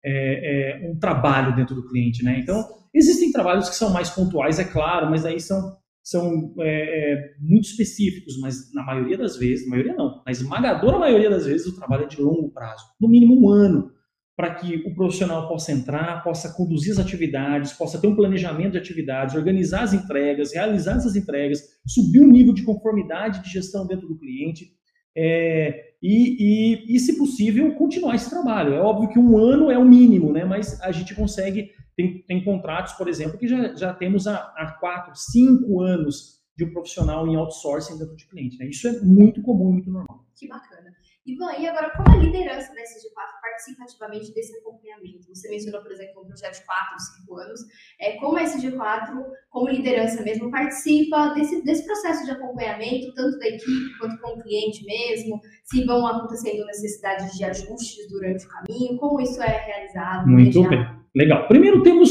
é, 0.05 0.83
é, 0.83 0.91
um 0.91 0.99
trabalho 0.99 1.55
dentro 1.55 1.73
do 1.73 1.87
cliente, 1.87 2.23
né? 2.23 2.39
Então 2.39 2.77
Existem 2.97 3.31
trabalhos 3.31 3.69
que 3.69 3.75
são 3.75 3.91
mais 3.91 4.09
pontuais, 4.09 4.57
é 4.57 4.63
claro, 4.63 5.07
mas 5.07 5.23
aí 5.23 5.39
são, 5.39 5.77
são 6.03 6.55
é, 6.59 7.13
é, 7.13 7.35
muito 7.39 7.65
específicos, 7.65 8.39
mas 8.39 8.73
na 8.73 8.83
maioria 8.83 9.15
das 9.15 9.37
vezes, 9.37 9.65
na 9.65 9.71
maioria 9.71 9.93
não, 9.93 10.23
na 10.25 10.31
esmagadora 10.31 10.97
maioria 10.97 11.29
das 11.29 11.45
vezes 11.45 11.67
o 11.67 11.75
trabalho 11.75 12.05
é 12.05 12.07
de 12.07 12.19
longo 12.19 12.49
prazo, 12.49 12.83
no 12.99 13.07
mínimo 13.07 13.39
um 13.39 13.49
ano, 13.49 13.91
para 14.37 14.53
que 14.53 14.83
o 14.85 14.93
profissional 14.93 15.47
possa 15.47 15.71
entrar, 15.71 16.23
possa 16.23 16.53
conduzir 16.53 16.93
as 16.93 16.99
atividades, 16.99 17.73
possa 17.73 17.99
ter 17.99 18.07
um 18.07 18.15
planejamento 18.15 18.73
de 18.73 18.77
atividades, 18.77 19.33
organizar 19.33 19.81
as 19.81 19.93
entregas, 19.93 20.53
realizar 20.53 20.97
essas 20.97 21.15
entregas, 21.15 21.59
subir 21.87 22.19
o 22.19 22.31
nível 22.31 22.53
de 22.53 22.63
conformidade 22.63 23.43
de 23.43 23.49
gestão 23.49 23.87
dentro 23.87 24.07
do 24.07 24.17
cliente, 24.17 24.71
é, 25.15 25.85
e, 25.99 26.85
e, 26.85 26.95
e, 26.95 26.99
se 26.99 27.17
possível, 27.17 27.73
continuar 27.73 28.13
esse 28.13 28.29
trabalho. 28.29 28.75
É 28.75 28.79
óbvio 28.79 29.09
que 29.09 29.17
um 29.17 29.35
ano 29.35 29.71
é 29.71 29.77
o 29.79 29.83
mínimo, 29.83 30.31
né? 30.31 30.45
mas 30.45 30.79
a 30.81 30.91
gente 30.91 31.15
consegue 31.15 31.71
tem, 31.95 32.21
tem 32.21 32.43
contratos, 32.43 32.93
por 32.93 33.07
exemplo, 33.07 33.39
que 33.39 33.47
já, 33.47 33.73
já 33.75 33.91
temos 33.91 34.27
há, 34.27 34.35
há 34.55 34.77
quatro, 34.79 35.13
cinco 35.15 35.81
anos 35.81 36.37
de 36.55 36.63
um 36.63 36.71
profissional 36.71 37.27
em 37.27 37.35
outsourcing 37.35 37.97
dentro 37.97 38.15
de 38.15 38.27
cliente. 38.27 38.59
Né? 38.59 38.67
Isso 38.67 38.87
é 38.87 39.01
muito 39.01 39.41
comum, 39.41 39.71
muito 39.71 39.89
normal. 39.89 40.23
Que 40.35 40.47
bacana. 40.47 40.95
Ivan, 41.27 41.51
e 41.59 41.67
agora 41.67 41.91
como 41.91 42.15
a 42.15 42.23
liderança 42.23 42.73
da 42.73 42.81
SG4 42.81 43.41
participa 43.41 43.83
ativamente 43.83 44.33
desse 44.33 44.57
acompanhamento? 44.57 45.27
Você 45.27 45.49
mencionou, 45.49 45.81
por 45.81 45.91
exemplo, 45.91 46.21
um 46.23 46.25
projeto 46.25 46.59
de 46.59 46.65
4, 46.65 46.99
5 47.19 47.37
anos. 47.37 47.59
É, 47.99 48.13
como 48.13 48.37
a 48.37 48.43
SG4, 48.43 49.25
como 49.49 49.67
liderança 49.67 50.23
mesmo, 50.23 50.49
participa 50.49 51.33
desse, 51.33 51.61
desse 51.65 51.85
processo 51.85 52.23
de 52.23 52.31
acompanhamento, 52.31 53.13
tanto 53.13 53.37
da 53.39 53.47
equipe 53.47 53.97
quanto 53.99 54.21
com 54.21 54.39
o 54.39 54.41
cliente 54.41 54.85
mesmo? 54.85 55.41
Se 55.65 55.83
vão 55.83 56.07
acontecendo 56.07 56.65
necessidades 56.65 57.37
de 57.37 57.43
ajustes 57.43 58.09
durante 58.09 58.45
o 58.45 58.49
caminho? 58.49 58.97
Como 58.97 59.19
isso 59.19 59.41
é 59.41 59.65
realizado? 59.65 60.27
Muito 60.29 60.63
bem. 60.69 60.79
Legal. 61.13 61.45
Primeiro 61.49 61.83
temos 61.83 62.09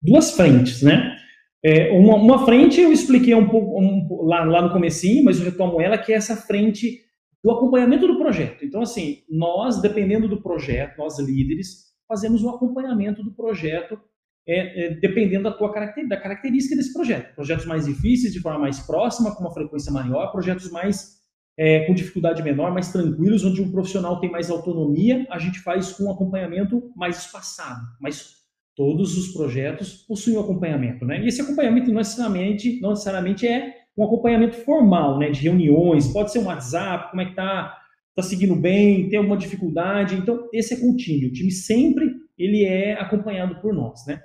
duas 0.00 0.30
frentes, 0.30 0.80
né? 0.80 1.14
É, 1.62 1.90
uma, 1.90 2.14
uma, 2.14 2.44
frente 2.46 2.80
eu 2.80 2.92
expliquei 2.92 3.34
um 3.34 3.48
pouco 3.48 3.80
um, 3.80 4.24
lá, 4.24 4.44
lá 4.44 4.62
no 4.62 4.72
comecinho, 4.72 5.24
mas 5.24 5.38
eu 5.38 5.44
retomo 5.44 5.80
ela, 5.80 5.98
que 5.98 6.12
é 6.12 6.16
essa 6.16 6.36
frente 6.36 7.05
do 7.46 7.52
acompanhamento 7.52 8.08
do 8.08 8.18
projeto. 8.18 8.64
Então, 8.64 8.82
assim, 8.82 9.22
nós, 9.30 9.80
dependendo 9.80 10.26
do 10.26 10.42
projeto, 10.42 10.98
nós 10.98 11.16
líderes, 11.20 11.94
fazemos 12.08 12.42
um 12.42 12.50
acompanhamento 12.50 13.22
do 13.22 13.32
projeto 13.32 13.96
é, 14.48 14.86
é, 14.86 14.94
dependendo 14.96 15.44
da 15.44 15.52
tua 15.52 15.72
da 16.08 16.16
característica 16.16 16.74
desse 16.74 16.92
projeto. 16.92 17.36
Projetos 17.36 17.64
mais 17.64 17.86
difíceis, 17.86 18.32
de 18.32 18.40
forma 18.40 18.58
mais 18.58 18.80
próxima, 18.80 19.32
com 19.32 19.44
uma 19.44 19.54
frequência 19.54 19.92
maior, 19.92 20.32
projetos 20.32 20.72
mais 20.72 21.20
é, 21.56 21.84
com 21.86 21.94
dificuldade 21.94 22.42
menor, 22.42 22.74
mais 22.74 22.90
tranquilos, 22.90 23.44
onde 23.44 23.62
um 23.62 23.70
profissional 23.70 24.18
tem 24.18 24.28
mais 24.28 24.50
autonomia, 24.50 25.24
a 25.30 25.38
gente 25.38 25.60
faz 25.60 25.92
com 25.92 26.06
um 26.06 26.10
acompanhamento 26.10 26.90
mais 26.96 27.18
espaçado, 27.18 27.80
mas 28.00 28.38
todos 28.74 29.16
os 29.16 29.32
projetos 29.32 30.04
possuem 30.08 30.36
um 30.36 30.40
acompanhamento, 30.40 31.04
né? 31.04 31.22
E 31.22 31.28
esse 31.28 31.40
acompanhamento 31.40 31.86
não 31.92 31.98
necessariamente, 31.98 32.80
não 32.80 32.90
necessariamente 32.90 33.46
é 33.46 33.85
um 33.96 34.04
acompanhamento 34.04 34.56
formal, 34.56 35.18
né? 35.18 35.30
De 35.30 35.40
reuniões, 35.40 36.08
pode 36.08 36.32
ser 36.32 36.40
um 36.40 36.46
WhatsApp, 36.46 37.10
como 37.10 37.22
é 37.22 37.26
que 37.26 37.34
tá, 37.34 37.76
tá 38.14 38.22
seguindo 38.22 38.54
bem, 38.54 39.08
tem 39.08 39.18
alguma 39.18 39.36
dificuldade, 39.36 40.14
então 40.14 40.48
esse 40.52 40.74
é 40.74 40.80
contínuo, 40.80 41.30
o 41.30 41.32
time 41.32 41.50
sempre 41.50 42.14
ele 42.38 42.64
é 42.64 42.92
acompanhado 43.00 43.60
por 43.60 43.72
nós, 43.72 44.04
né? 44.06 44.20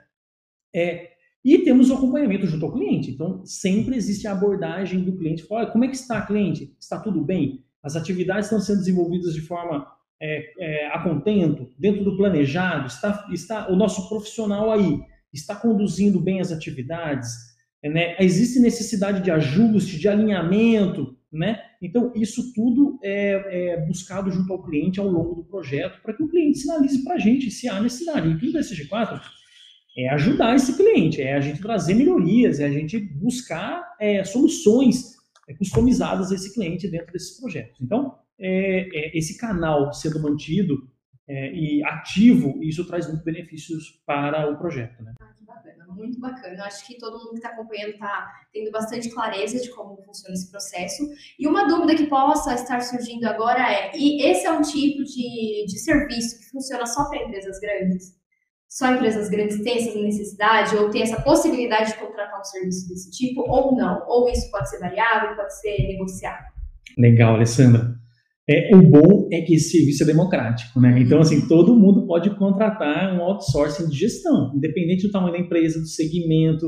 É, 0.73 1.11
e 1.43 1.59
temos 1.59 1.89
o 1.89 1.95
acompanhamento 1.95 2.45
junto 2.45 2.65
ao 2.65 2.71
cliente. 2.71 3.11
Então, 3.11 3.43
sempre 3.45 3.95
existe 3.95 4.27
a 4.27 4.31
abordagem 4.31 5.03
do 5.03 5.17
cliente. 5.17 5.43
Fala, 5.43 5.65
como 5.65 5.83
é 5.83 5.87
que 5.87 5.95
está, 5.95 6.21
cliente? 6.21 6.75
Está 6.79 6.99
tudo 6.99 7.21
bem? 7.21 7.63
As 7.81 7.95
atividades 7.95 8.45
estão 8.45 8.59
sendo 8.59 8.77
desenvolvidas 8.77 9.33
de 9.33 9.41
forma 9.41 9.87
é, 10.21 10.53
é, 10.59 10.87
a 10.87 10.99
contento, 11.03 11.67
dentro 11.79 12.03
do 12.03 12.15
planejado? 12.15 12.87
Está, 12.87 13.27
está 13.31 13.71
o 13.71 13.75
nosso 13.75 14.07
profissional 14.07 14.71
aí? 14.71 14.99
Está 15.33 15.55
conduzindo 15.55 16.19
bem 16.19 16.39
as 16.39 16.51
atividades? 16.51 17.50
Né? 17.83 18.15
Existe 18.19 18.59
necessidade 18.59 19.23
de 19.23 19.31
ajuste, 19.31 19.97
de 19.97 20.07
alinhamento, 20.07 21.17
né? 21.31 21.61
Então, 21.81 22.11
isso 22.13 22.53
tudo 22.53 22.99
é, 23.01 23.73
é 23.73 23.85
buscado 23.85 24.29
junto 24.29 24.51
ao 24.51 24.61
cliente 24.61 24.99
ao 24.99 25.07
longo 25.07 25.35
do 25.35 25.43
projeto 25.43 26.01
para 26.01 26.13
que 26.13 26.21
o 26.21 26.27
cliente 26.27 26.59
sinalize 26.59 27.03
para 27.03 27.15
a 27.15 27.19
gente 27.19 27.49
se 27.49 27.69
há 27.69 27.79
necessidade. 27.81 28.27
O 28.27 28.31
intuito 28.31 28.53
da 28.53 28.59
SG4 28.59 29.21
é 29.97 30.09
ajudar 30.09 30.55
esse 30.55 30.75
cliente, 30.75 31.21
é 31.21 31.35
a 31.35 31.39
gente 31.39 31.61
trazer 31.61 31.93
melhorias, 31.93 32.59
é 32.59 32.65
a 32.65 32.71
gente 32.71 32.99
buscar 32.99 33.95
é, 33.99 34.23
soluções 34.23 35.15
é, 35.47 35.53
customizadas 35.53 36.31
a 36.31 36.35
esse 36.35 36.53
cliente 36.53 36.87
dentro 36.87 37.11
desses 37.11 37.39
projetos. 37.39 37.79
Então, 37.81 38.15
é, 38.37 38.89
é, 38.93 39.17
esse 39.17 39.37
canal 39.37 39.93
sendo 39.93 40.21
mantido 40.21 40.87
é, 41.27 41.53
e 41.53 41.83
ativo, 41.83 42.61
isso 42.61 42.85
traz 42.85 43.07
muitos 43.07 43.23
benefícios 43.23 44.01
para 44.05 44.49
o 44.49 44.57
projeto. 44.57 45.01
Né? 45.03 45.13
Muito 45.95 46.19
bacana. 46.19 46.55
Eu 46.55 46.63
acho 46.63 46.85
que 46.85 46.97
todo 46.97 47.17
mundo 47.17 47.31
que 47.31 47.37
está 47.37 47.49
acompanhando 47.49 47.91
está 47.91 48.31
tendo 48.53 48.71
bastante 48.71 49.09
clareza 49.09 49.59
de 49.59 49.69
como 49.71 50.01
funciona 50.03 50.33
esse 50.33 50.49
processo. 50.49 51.07
E 51.39 51.47
uma 51.47 51.67
dúvida 51.67 51.95
que 51.95 52.07
possa 52.07 52.53
estar 52.53 52.81
surgindo 52.81 53.25
agora 53.25 53.71
é: 53.71 53.91
e 53.95 54.23
esse 54.23 54.45
é 54.45 54.51
um 54.51 54.61
tipo 54.61 55.03
de, 55.03 55.65
de 55.67 55.79
serviço 55.79 56.39
que 56.39 56.49
funciona 56.49 56.85
só 56.85 57.05
para 57.09 57.23
empresas 57.23 57.59
grandes? 57.59 58.19
Só 58.67 58.87
empresas 58.87 59.29
grandes 59.29 59.61
têm 59.63 59.77
essa 59.77 59.99
necessidade 59.99 60.77
ou 60.77 60.89
têm 60.89 61.01
essa 61.01 61.21
possibilidade 61.21 61.91
de 61.91 61.99
contratar 61.99 62.39
um 62.39 62.43
serviço 62.43 62.87
desse 62.87 63.11
tipo 63.11 63.41
ou 63.41 63.75
não? 63.75 64.05
Ou 64.07 64.29
isso 64.29 64.49
pode 64.49 64.69
ser 64.69 64.79
variável, 64.79 65.35
pode 65.35 65.59
ser 65.59 65.77
negociado? 65.87 66.45
Legal, 66.97 67.35
Alessandra. 67.35 68.00
É, 68.51 68.75
o 68.75 68.81
bom 68.81 69.29
é 69.31 69.39
que 69.41 69.55
esse 69.55 69.77
serviço 69.77 70.03
é 70.03 70.05
democrático, 70.05 70.77
né? 70.81 70.99
Então, 70.99 71.19
assim, 71.19 71.47
todo 71.47 71.73
mundo 71.73 72.05
pode 72.05 72.29
contratar 72.31 73.15
um 73.15 73.21
outsourcing 73.21 73.87
de 73.87 73.97
gestão, 73.97 74.51
independente 74.53 75.07
do 75.07 75.11
tamanho 75.11 75.33
da 75.33 75.39
empresa, 75.39 75.79
do 75.79 75.87
segmento. 75.87 76.65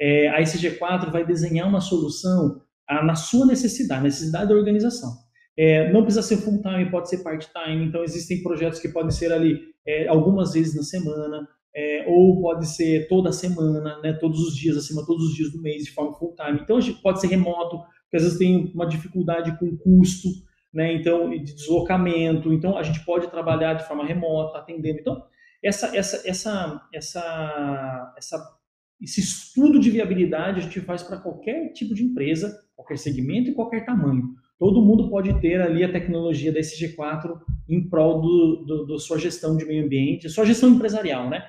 É, 0.00 0.28
a 0.28 0.40
SG4 0.40 1.12
vai 1.12 1.24
desenhar 1.24 1.68
uma 1.68 1.80
solução 1.80 2.60
a, 2.88 3.04
na 3.04 3.14
sua 3.14 3.46
necessidade, 3.46 4.02
necessidade 4.02 4.48
da 4.48 4.56
organização. 4.56 5.08
É, 5.56 5.92
não 5.92 6.02
precisa 6.02 6.22
ser 6.22 6.38
full 6.38 6.60
time, 6.62 6.90
pode 6.90 7.08
ser 7.08 7.22
part 7.22 7.46
time. 7.46 7.84
Então, 7.84 8.02
existem 8.02 8.42
projetos 8.42 8.80
que 8.80 8.88
podem 8.88 9.12
ser 9.12 9.32
ali 9.32 9.56
é, 9.86 10.08
algumas 10.08 10.52
vezes 10.52 10.74
na 10.74 10.82
semana, 10.82 11.46
é, 11.76 12.06
ou 12.08 12.40
pode 12.40 12.66
ser 12.66 13.06
toda 13.06 13.30
semana, 13.30 14.00
né, 14.02 14.14
todos 14.14 14.40
os 14.40 14.56
dias, 14.56 14.76
acima 14.76 15.06
todos 15.06 15.26
os 15.26 15.34
dias 15.36 15.52
do 15.52 15.62
mês, 15.62 15.84
de 15.84 15.92
forma 15.92 16.12
full 16.18 16.34
time. 16.34 16.58
Então, 16.60 16.80
pode 17.00 17.20
ser 17.20 17.28
remoto, 17.28 17.76
porque 17.78 18.16
às 18.16 18.24
vezes 18.24 18.38
tem 18.38 18.72
uma 18.74 18.86
dificuldade 18.86 19.56
com 19.60 19.76
custo 19.76 20.28
né? 20.72 20.92
Então, 20.92 21.30
de 21.30 21.54
deslocamento. 21.54 22.52
Então, 22.52 22.76
a 22.78 22.82
gente 22.82 23.04
pode 23.04 23.28
trabalhar 23.28 23.74
de 23.74 23.86
forma 23.86 24.04
remota, 24.04 24.58
atendendo. 24.58 24.98
Então, 25.00 25.22
essa, 25.62 25.94
essa, 25.96 26.28
essa, 26.28 26.88
essa, 26.92 28.14
essa, 28.16 28.58
esse 29.00 29.20
estudo 29.20 29.78
de 29.78 29.90
viabilidade 29.90 30.60
a 30.60 30.62
gente 30.62 30.80
faz 30.80 31.02
para 31.02 31.18
qualquer 31.18 31.72
tipo 31.72 31.94
de 31.94 32.04
empresa, 32.04 32.58
qualquer 32.74 32.98
segmento 32.98 33.50
e 33.50 33.54
qualquer 33.54 33.84
tamanho. 33.84 34.34
Todo 34.58 34.82
mundo 34.82 35.08
pode 35.08 35.38
ter 35.40 35.60
ali 35.60 35.82
a 35.82 35.90
tecnologia 35.90 36.52
da 36.52 36.60
SG4 36.60 37.40
em 37.68 37.88
prol 37.88 38.20
do, 38.20 38.64
do, 38.66 38.86
do 38.86 38.98
sua 38.98 39.18
gestão 39.18 39.56
de 39.56 39.64
meio 39.64 39.84
ambiente, 39.84 40.28
sua 40.28 40.44
gestão 40.44 40.70
empresarial, 40.70 41.30
né? 41.30 41.42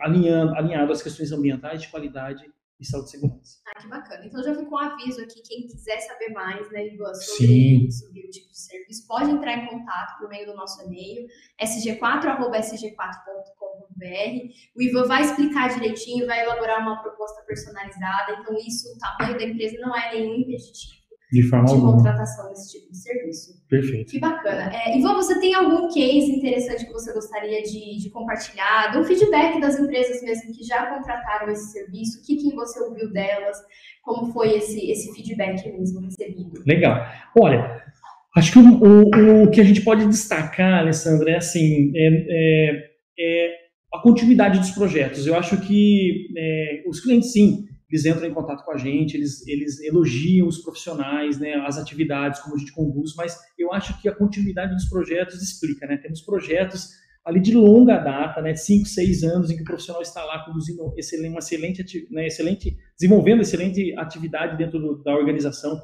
Alinhando, 0.00 0.54
alinhado 0.56 0.90
às 0.90 1.02
questões 1.02 1.30
ambientais 1.30 1.82
de 1.82 1.88
qualidade 1.88 2.44
e 2.78 2.84
saúde 2.84 3.08
e 3.08 3.12
segurança. 3.12 3.58
Ah, 3.66 3.80
que 3.80 3.88
bacana. 3.88 4.26
Então 4.26 4.42
já 4.42 4.54
fica 4.54 4.68
um 4.68 4.78
aviso 4.78 5.22
aqui, 5.22 5.40
quem 5.42 5.66
quiser 5.66 5.98
saber 6.00 6.28
mais, 6.30 6.70
né, 6.70 6.88
Ivan, 6.88 7.14
sobre, 7.14 7.90
sobre 7.90 8.26
o 8.26 8.30
tipo 8.30 8.50
de 8.50 8.58
serviço, 8.58 9.06
pode 9.06 9.30
entrar 9.30 9.54
em 9.54 9.66
contato 9.66 10.18
por 10.18 10.28
meio 10.28 10.44
do 10.46 10.54
nosso 10.54 10.82
e-mail, 10.84 11.26
sg4.sg4.com.br. 11.60 14.52
O 14.76 14.82
Ivan 14.82 15.04
vai 15.04 15.22
explicar 15.22 15.72
direitinho, 15.74 16.26
vai 16.26 16.42
elaborar 16.42 16.82
uma 16.82 17.00
proposta 17.02 17.40
personalizada, 17.42 18.32
então 18.40 18.54
isso, 18.58 18.92
o 18.94 18.98
tamanho 18.98 19.38
da 19.38 19.44
empresa 19.44 19.78
não 19.80 19.96
é 19.96 20.12
nenhum 20.14 20.34
impeditivo 20.40 21.05
de 21.32 21.42
forma 21.42 21.66
de 21.66 21.72
alguma. 21.72 21.92
contratação 21.94 22.48
desse 22.48 22.78
tipo 22.78 22.90
de 22.90 22.96
serviço. 22.98 23.66
Perfeito. 23.68 24.10
Que 24.12 24.20
bacana. 24.20 24.70
É, 24.72 24.96
Ivan, 24.96 25.14
você 25.14 25.38
tem 25.40 25.54
algum 25.54 25.88
case 25.88 26.30
interessante 26.30 26.86
que 26.86 26.92
você 26.92 27.12
gostaria 27.12 27.62
de, 27.62 27.98
de 27.98 28.10
compartilhar? 28.10 28.92
Dê 28.92 28.98
um 28.98 29.04
feedback 29.04 29.60
das 29.60 29.78
empresas 29.78 30.22
mesmo 30.22 30.52
que 30.52 30.62
já 30.64 30.86
contrataram 30.86 31.52
esse 31.52 31.72
serviço, 31.72 32.20
o 32.20 32.26
que, 32.26 32.36
que 32.36 32.54
você 32.54 32.80
ouviu 32.80 33.12
delas, 33.12 33.56
como 34.02 34.32
foi 34.32 34.56
esse, 34.56 34.90
esse 34.90 35.12
feedback 35.14 35.68
mesmo 35.72 36.00
recebido? 36.00 36.62
Legal. 36.64 37.04
Olha, 37.36 37.82
acho 38.36 38.52
que 38.52 38.58
o, 38.58 38.62
o, 38.62 39.44
o 39.44 39.50
que 39.50 39.60
a 39.60 39.64
gente 39.64 39.82
pode 39.82 40.06
destacar, 40.06 40.78
Alessandra, 40.78 41.32
é 41.32 41.36
assim, 41.38 41.90
é, 41.96 42.08
é, 42.28 42.90
é 43.18 43.50
a 43.92 44.00
continuidade 44.00 44.60
dos 44.60 44.70
projetos. 44.70 45.26
Eu 45.26 45.34
acho 45.34 45.60
que 45.60 46.28
é, 46.36 46.82
os 46.88 47.00
clientes, 47.00 47.32
sim, 47.32 47.64
eles 47.90 48.04
entram 48.04 48.26
em 48.26 48.34
contato 48.34 48.64
com 48.64 48.72
a 48.72 48.76
gente, 48.76 49.16
eles, 49.16 49.46
eles 49.46 49.80
elogiam 49.80 50.48
os 50.48 50.58
profissionais, 50.58 51.38
né, 51.38 51.54
as 51.66 51.78
atividades, 51.78 52.40
como 52.40 52.56
a 52.56 52.58
gente 52.58 52.72
conduz, 52.72 53.14
mas 53.16 53.38
eu 53.58 53.72
acho 53.72 54.00
que 54.02 54.08
a 54.08 54.14
continuidade 54.14 54.72
dos 54.72 54.88
projetos 54.88 55.40
explica, 55.40 55.86
né? 55.86 55.96
Temos 55.96 56.20
projetos 56.20 56.90
ali 57.24 57.40
de 57.40 57.54
longa 57.54 57.98
data, 57.98 58.40
né, 58.40 58.54
5, 58.54 58.86
6 58.86 59.22
anos, 59.24 59.50
em 59.50 59.56
que 59.56 59.62
o 59.62 59.64
profissional 59.64 60.02
está 60.02 60.24
lá 60.24 60.44
conduzindo 60.44 60.92
excelente, 60.96 61.30
uma 61.30 61.38
excelente, 61.38 62.08
né, 62.10 62.26
excelente, 62.26 62.76
desenvolvendo 62.98 63.42
excelente 63.42 63.92
atividade 63.98 64.56
dentro 64.56 64.78
do, 64.78 65.02
da 65.02 65.14
organização. 65.14 65.80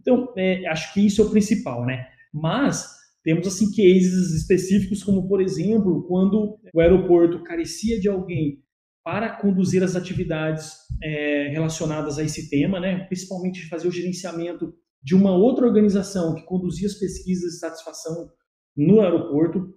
Então, 0.00 0.32
é, 0.36 0.66
acho 0.68 0.92
que 0.94 1.04
isso 1.04 1.20
é 1.20 1.24
o 1.24 1.30
principal, 1.30 1.84
né? 1.84 2.06
Mas 2.32 2.86
temos 3.24 3.46
assim 3.46 3.70
cases 3.70 4.34
específicos, 4.34 5.02
como 5.02 5.26
por 5.26 5.40
exemplo, 5.40 6.04
quando 6.06 6.58
o 6.72 6.80
aeroporto 6.80 7.42
carecia 7.42 7.98
de 7.98 8.08
alguém 8.08 8.62
para 9.04 9.36
conduzir 9.36 9.82
as 9.82 9.94
atividades 9.94 10.72
é, 11.02 11.48
relacionadas 11.50 12.18
a 12.18 12.22
esse 12.22 12.48
tema, 12.48 12.80
né? 12.80 13.04
principalmente 13.04 13.68
fazer 13.68 13.86
o 13.86 13.92
gerenciamento 13.92 14.72
de 15.02 15.14
uma 15.14 15.36
outra 15.36 15.66
organização 15.66 16.34
que 16.34 16.46
conduzia 16.46 16.86
as 16.86 16.94
pesquisas 16.94 17.52
de 17.52 17.58
satisfação 17.58 18.30
no 18.74 19.02
aeroporto 19.02 19.74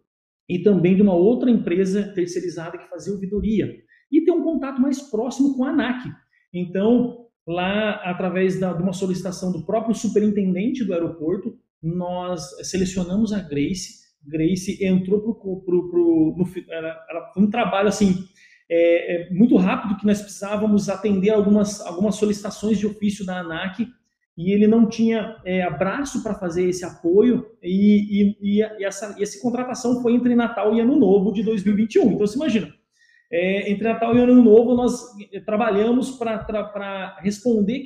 e 0.47 0.59
também 0.59 0.95
de 0.95 1.01
uma 1.01 1.13
outra 1.13 1.51
empresa 1.51 2.13
terceirizada 2.13 2.77
que 2.77 2.89
fazia 2.89 3.11
ouvidoria 3.11 3.69
e 4.09 4.23
ter 4.23 4.31
um 4.31 4.41
contato 4.41 4.81
mais 4.81 5.01
próximo 5.01 5.57
com 5.57 5.65
a 5.65 5.71
ANAC. 5.71 6.09
Então, 6.53 7.25
lá, 7.45 7.95
através 8.09 8.57
da, 8.57 8.71
de 8.71 8.81
uma 8.81 8.93
solicitação 8.93 9.51
do 9.51 9.65
próprio 9.65 9.93
superintendente 9.93 10.85
do 10.85 10.93
aeroporto, 10.93 11.53
nós 11.83 12.41
selecionamos 12.69 13.33
a 13.33 13.41
Grace. 13.41 14.07
Grace 14.25 14.81
entrou 14.81 15.21
para 15.21 15.33
um 17.37 17.49
trabalho 17.49 17.89
assim 17.89 18.25
é, 18.69 19.27
é, 19.27 19.29
muito 19.33 19.55
rápido 19.55 19.97
que 19.97 20.05
nós 20.05 20.21
precisávamos 20.21 20.89
atender 20.89 21.29
algumas, 21.29 21.79
algumas 21.81 22.15
solicitações 22.15 22.77
de 22.77 22.85
ofício 22.85 23.25
da 23.25 23.39
ANAC 23.39 23.87
e 24.37 24.51
ele 24.51 24.67
não 24.67 24.87
tinha 24.87 25.37
é, 25.45 25.63
abraço 25.63 26.21
para 26.21 26.35
fazer 26.35 26.67
esse 26.67 26.85
apoio 26.85 27.45
e, 27.63 28.35
e, 28.41 28.57
e, 28.59 28.85
essa, 28.85 29.15
e 29.17 29.23
essa 29.23 29.41
contratação 29.41 30.01
foi 30.01 30.13
entre 30.13 30.35
Natal 30.35 30.75
e 30.75 30.79
Ano 30.79 30.97
Novo 30.97 31.31
de 31.31 31.41
2021. 31.43 32.11
Então, 32.11 32.27
você 32.27 32.35
imagina, 32.35 32.71
é, 33.31 33.71
entre 33.71 33.87
Natal 33.87 34.15
e 34.15 34.19
Ano 34.19 34.43
Novo 34.43 34.75
nós 34.75 35.01
trabalhamos 35.45 36.11
para 36.11 37.17
responder 37.21 37.85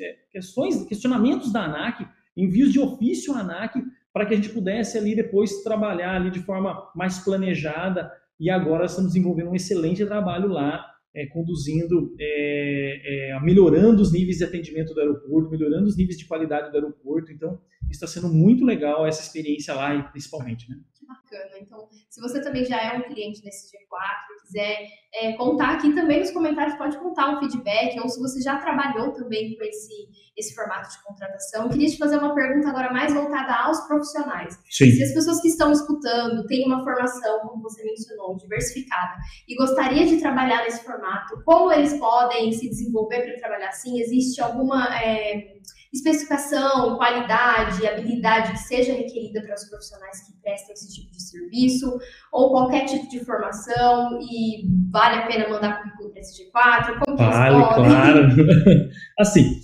é, 0.00 0.16
questões, 0.32 0.84
questionamentos 0.84 1.52
da 1.52 1.64
ANAC, 1.64 2.06
envios 2.36 2.72
de 2.72 2.80
ofício 2.80 3.34
à 3.34 3.38
ANAC, 3.38 3.82
para 4.12 4.26
que 4.26 4.34
a 4.34 4.36
gente 4.36 4.50
pudesse 4.50 4.98
ali 4.98 5.16
depois 5.16 5.62
trabalhar 5.62 6.16
ali 6.16 6.30
de 6.30 6.40
forma 6.40 6.90
mais 6.94 7.20
planejada 7.20 8.12
e 8.42 8.50
agora 8.50 8.86
estamos 8.86 9.12
desenvolvendo 9.12 9.50
um 9.50 9.54
excelente 9.54 10.04
trabalho 10.04 10.48
lá, 10.48 10.84
é, 11.14 11.26
conduzindo, 11.26 12.12
é, 12.18 13.30
é, 13.30 13.40
melhorando 13.40 14.02
os 14.02 14.12
níveis 14.12 14.38
de 14.38 14.44
atendimento 14.44 14.92
do 14.92 14.98
aeroporto, 14.98 15.48
melhorando 15.48 15.86
os 15.86 15.96
níveis 15.96 16.18
de 16.18 16.26
qualidade 16.26 16.72
do 16.72 16.74
aeroporto. 16.74 17.30
Então, 17.30 17.60
está 17.88 18.04
sendo 18.04 18.26
muito 18.26 18.64
legal 18.64 19.06
essa 19.06 19.22
experiência 19.22 19.72
lá, 19.74 20.02
principalmente. 20.10 20.68
Né? 20.68 20.76
Que 21.02 21.06
bacana. 21.06 21.58
Então, 21.60 21.88
se 22.08 22.20
você 22.20 22.40
também 22.40 22.64
já 22.64 22.80
é 22.80 22.96
um 22.96 23.02
cliente 23.02 23.42
desse 23.42 23.66
G4, 23.66 24.46
quiser 24.46 24.86
é, 25.14 25.32
contar 25.32 25.74
aqui 25.74 25.92
também 25.94 26.20
nos 26.20 26.30
comentários, 26.30 26.76
pode 26.76 26.96
contar 26.98 27.30
um 27.30 27.40
feedback, 27.40 27.98
ou 28.00 28.08
se 28.08 28.20
você 28.20 28.40
já 28.40 28.58
trabalhou 28.58 29.12
também 29.12 29.56
com 29.56 29.64
esse, 29.64 30.08
esse 30.36 30.54
formato 30.54 30.90
de 30.90 31.02
contratação. 31.02 31.64
Eu 31.64 31.70
queria 31.70 31.88
te 31.88 31.98
fazer 31.98 32.18
uma 32.18 32.34
pergunta 32.34 32.68
agora 32.68 32.92
mais 32.92 33.12
voltada 33.12 33.52
aos 33.64 33.80
profissionais. 33.88 34.56
Sim. 34.70 34.92
Se 34.92 35.02
as 35.02 35.12
pessoas 35.12 35.40
que 35.40 35.48
estão 35.48 35.72
escutando 35.72 36.46
têm 36.46 36.64
uma 36.66 36.84
formação, 36.84 37.40
como 37.40 37.62
você 37.62 37.82
mencionou, 37.82 38.36
diversificada, 38.36 39.16
e 39.48 39.56
gostaria 39.56 40.06
de 40.06 40.20
trabalhar 40.20 40.62
nesse 40.62 40.84
formato, 40.84 41.42
como 41.44 41.72
eles 41.72 41.94
podem 41.98 42.52
se 42.52 42.68
desenvolver 42.68 43.22
para 43.22 43.40
trabalhar 43.40 43.68
assim? 43.70 44.00
Existe 44.00 44.40
alguma 44.40 44.86
é, 45.02 45.56
especificação, 45.92 46.96
qualidade, 46.96 47.86
habilidade 47.86 48.52
que 48.52 48.58
seja 48.58 48.94
requerida 48.94 49.42
para 49.42 49.54
os 49.54 49.68
profissionais 49.68 50.26
que 50.26 50.40
prestam 50.40 50.72
esse 50.72 50.94
tipo 50.94 51.10
de 51.12 51.22
serviço, 51.22 51.98
ou 52.32 52.50
qualquer 52.50 52.86
tipo 52.86 53.08
de 53.08 53.24
formação, 53.24 54.18
e 54.22 54.66
vale 54.90 55.16
a 55.16 55.26
pena 55.26 55.48
mandar 55.48 55.82
currículo 55.82 56.10
para 56.10 56.20
esse 56.20 56.42
G4? 56.44 57.04
Como 57.04 57.16
vale, 57.16 57.74
claro. 57.74 58.28
assim, 59.20 59.60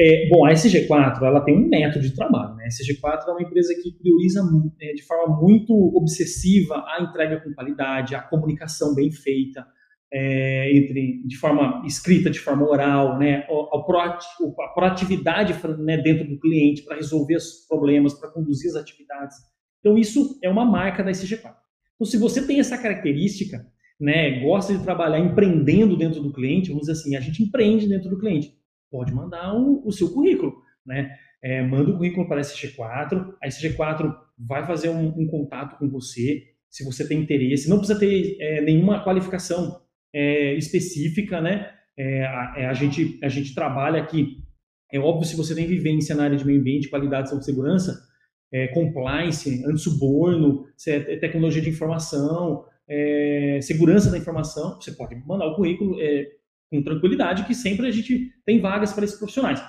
é, 0.00 0.28
bom, 0.28 0.46
a 0.46 0.52
SG4 0.52 1.22
ela 1.22 1.40
tem 1.40 1.56
um 1.56 1.68
método 1.68 2.04
de 2.04 2.14
trabalho. 2.14 2.54
Né? 2.54 2.66
A 2.66 2.68
SG4 2.68 3.28
é 3.28 3.30
uma 3.32 3.42
empresa 3.42 3.74
que 3.74 3.92
prioriza 3.98 4.42
é, 4.80 4.92
de 4.92 5.02
forma 5.04 5.40
muito 5.40 5.72
obsessiva 5.96 6.84
a 6.86 7.02
entrega 7.02 7.40
com 7.40 7.52
qualidade, 7.52 8.14
a 8.14 8.22
comunicação 8.22 8.94
bem 8.94 9.10
feita, 9.10 9.66
é, 10.12 10.74
entre 10.74 11.22
de 11.26 11.36
forma 11.36 11.82
escrita, 11.86 12.30
de 12.30 12.40
forma 12.40 12.66
oral, 12.66 13.18
né, 13.18 13.46
a, 13.48 14.68
proatividade 14.74 15.54
né, 15.78 15.98
dentro 15.98 16.26
do 16.26 16.40
cliente 16.40 16.82
para 16.82 16.96
resolver 16.96 17.36
os 17.36 17.66
problemas, 17.68 18.14
para 18.14 18.30
conduzir 18.30 18.70
as 18.70 18.76
atividades. 18.76 19.36
Então 19.80 19.98
isso 19.98 20.38
é 20.42 20.48
uma 20.48 20.64
marca 20.64 21.02
da 21.02 21.10
SG4. 21.10 21.54
Então 21.94 22.06
se 22.06 22.16
você 22.16 22.46
tem 22.46 22.58
essa 22.58 22.78
característica, 22.78 23.66
né, 24.00 24.40
gosta 24.40 24.76
de 24.76 24.82
trabalhar 24.82 25.18
empreendendo 25.18 25.96
dentro 25.96 26.22
do 26.22 26.32
cliente, 26.32 26.68
vamos 26.68 26.86
dizer 26.86 26.92
assim, 26.92 27.16
a 27.16 27.20
gente 27.20 27.42
empreende 27.42 27.88
dentro 27.88 28.08
do 28.08 28.18
cliente, 28.18 28.52
pode 28.90 29.12
mandar 29.12 29.54
o, 29.54 29.86
o 29.86 29.92
seu 29.92 30.10
currículo, 30.10 30.54
né? 30.86 31.14
É, 31.40 31.62
manda 31.62 31.90
o 31.90 31.96
currículo 31.96 32.26
para 32.26 32.38
a 32.38 32.42
SG4, 32.42 33.34
a 33.40 33.46
SG4 33.46 34.12
vai 34.36 34.66
fazer 34.66 34.88
um, 34.88 35.08
um 35.16 35.26
contato 35.28 35.78
com 35.78 35.88
você, 35.88 36.42
se 36.68 36.84
você 36.84 37.06
tem 37.06 37.20
interesse, 37.20 37.68
não 37.68 37.78
precisa 37.78 37.98
ter 37.98 38.36
é, 38.40 38.60
nenhuma 38.60 39.04
qualificação 39.04 39.80
é, 40.14 40.54
específica, 40.54 41.40
né? 41.40 41.70
É, 41.96 42.24
a, 42.24 42.54
é, 42.56 42.66
a, 42.66 42.72
gente, 42.72 43.18
a 43.22 43.28
gente 43.28 43.54
trabalha 43.54 44.00
aqui, 44.00 44.38
é 44.92 44.98
óbvio, 44.98 45.26
se 45.26 45.36
você 45.36 45.54
tem 45.54 45.66
vivência 45.66 46.14
na 46.14 46.24
área 46.24 46.36
de 46.36 46.46
meio 46.46 46.60
ambiente, 46.60 46.88
qualidade, 46.88 47.28
saúde 47.28 47.44
e 47.44 47.46
segurança, 47.46 48.00
é, 48.52 48.68
compliance, 48.68 49.64
anti-suborno, 49.66 50.64
é, 50.86 51.16
tecnologia 51.16 51.60
de 51.60 51.70
informação, 51.70 52.64
é, 52.88 53.58
segurança 53.62 54.10
da 54.10 54.18
informação, 54.18 54.80
você 54.80 54.92
pode 54.92 55.14
mandar 55.26 55.46
o 55.46 55.56
currículo 55.56 55.96
com 56.70 56.82
tranquilidade, 56.82 57.44
que 57.44 57.54
sempre 57.54 57.86
a 57.86 57.90
gente 57.90 58.30
tem 58.44 58.60
vagas 58.60 58.92
para 58.92 59.04
esses 59.04 59.18
profissionais. 59.18 59.62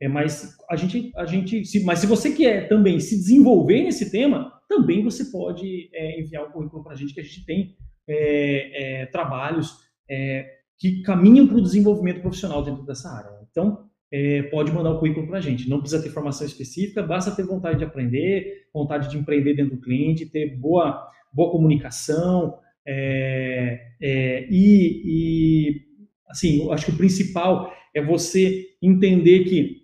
É, 0.00 0.08
mas 0.08 0.56
a 0.68 0.76
gente, 0.76 1.12
a 1.14 1.26
gente, 1.26 1.64
se, 1.64 1.84
mas 1.84 1.98
se 1.98 2.06
você 2.06 2.32
quer 2.32 2.68
também 2.68 2.98
se 2.98 3.16
desenvolver 3.16 3.82
nesse 3.82 4.10
tema, 4.10 4.50
também 4.66 5.04
você 5.04 5.26
pode 5.26 5.90
é, 5.92 6.20
enviar 6.20 6.44
o 6.44 6.52
currículo 6.52 6.82
para 6.82 6.92
a 6.92 6.96
gente, 6.96 7.12
que 7.12 7.20
a 7.20 7.24
gente 7.24 7.44
tem 7.44 7.76
é, 8.08 9.02
é, 9.02 9.06
trabalhos 9.06 9.76
é, 10.08 10.46
que 10.78 11.02
caminham 11.02 11.46
para 11.46 11.56
o 11.56 11.62
desenvolvimento 11.62 12.20
profissional 12.20 12.62
dentro 12.62 12.84
dessa 12.84 13.10
área. 13.10 13.30
Então, 13.50 13.86
é, 14.12 14.42
pode 14.44 14.72
mandar 14.72 14.92
o 14.92 14.98
currículo 14.98 15.26
para 15.26 15.38
a 15.38 15.40
gente. 15.40 15.68
Não 15.68 15.80
precisa 15.80 16.02
ter 16.02 16.10
formação 16.10 16.46
específica, 16.46 17.02
basta 17.02 17.30
ter 17.30 17.44
vontade 17.44 17.78
de 17.78 17.84
aprender, 17.84 18.66
vontade 18.72 19.08
de 19.08 19.16
empreender 19.16 19.54
dentro 19.54 19.76
do 19.76 19.82
cliente, 19.82 20.26
ter 20.26 20.56
boa, 20.56 21.06
boa 21.32 21.50
comunicação 21.52 22.58
é, 22.86 24.48
e, 24.50 25.02
e, 25.04 25.80
assim, 26.28 26.64
eu 26.64 26.72
acho 26.72 26.86
que 26.86 26.92
o 26.92 26.96
principal 26.96 27.72
é 27.94 28.02
você 28.02 28.66
entender 28.82 29.44
que 29.44 29.80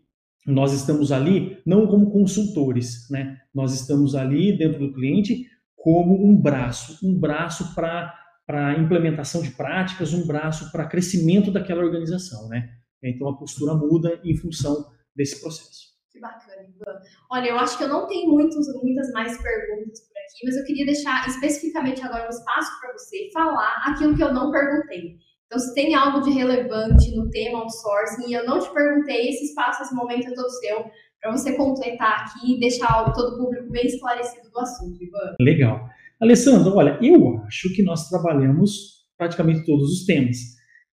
nós 0.47 0.73
estamos 0.73 1.11
ali 1.11 1.59
não 1.67 1.87
como 1.87 2.11
consultores, 2.11 3.09
né? 3.11 3.39
Nós 3.53 3.75
estamos 3.75 4.15
ali 4.15 4.57
dentro 4.57 4.79
do 4.79 4.93
cliente 4.93 5.45
como 5.87 6.21
um 6.27 6.37
braço, 6.37 6.99
um 7.07 7.17
braço 7.17 7.73
para 7.73 8.13
para 8.45 8.79
implementação 8.79 9.43
de 9.43 9.51
práticas, 9.51 10.13
um 10.13 10.25
braço 10.25 10.71
para 10.71 10.87
crescimento 10.87 11.51
daquela 11.53 11.83
organização, 11.83 12.49
né? 12.49 12.71
Então 13.03 13.29
a 13.29 13.37
postura 13.37 13.75
muda 13.75 14.21
em 14.25 14.37
função 14.37 14.87
desse 15.17 15.41
processo. 15.41 15.95
Que 16.13 16.21
bacana, 16.21 16.63
Ivan. 16.63 17.01
Olha, 17.31 17.49
eu 17.49 17.59
acho 17.59 17.77
que 17.77 17.85
eu 17.85 17.89
não 17.89 18.07
tenho 18.07 18.31
muitos, 18.31 18.67
muitas 18.83 19.11
mais 19.13 19.41
perguntas 19.41 20.01
por 20.01 20.17
aqui, 20.17 20.45
mas 20.45 20.57
eu 20.57 20.65
queria 20.65 20.87
deixar 20.87 21.29
especificamente 21.29 22.03
agora 22.03 22.27
um 22.27 22.31
espaço 22.31 22.71
para 22.81 22.93
você 22.93 23.29
falar 23.33 23.83
aquilo 23.87 24.17
que 24.17 24.23
eu 24.23 24.33
não 24.33 24.53
perguntei. 24.53 25.19
Então, 25.47 25.61
se 25.61 25.73
tem 25.75 25.95
algo 25.95 26.21
de 26.23 26.31
relevante 26.31 27.15
no 27.15 27.31
tema 27.31 27.61
outsourcing 27.61 28.29
e 28.29 28.33
eu 28.33 28.45
não 28.45 28.59
te 28.59 28.73
perguntei, 28.73 29.29
esse 29.29 29.45
espaço, 29.45 29.83
esse 29.83 29.95
momento 29.95 30.29
é 30.29 30.35
todo 30.35 30.51
seu, 30.51 30.91
para 31.27 31.37
você 31.37 31.57
completar 31.57 32.21
aqui 32.21 32.55
e 32.55 32.61
deixar 32.61 33.13
todo 33.13 33.35
o 33.35 33.39
público 33.39 33.69
bem 33.69 33.85
esclarecido 33.85 34.49
do 34.49 34.61
assunto, 34.61 35.03
Ivan. 35.03 35.35
Legal. 35.41 35.89
Alessandro, 36.21 36.77
olha, 36.77 36.97
eu 37.03 37.39
acho 37.39 37.75
que 37.75 37.83
nós 37.83 38.09
trabalhamos 38.09 39.05
praticamente 39.19 39.67
todos 39.67 39.91
os 39.91 40.07
temas. 40.07 40.37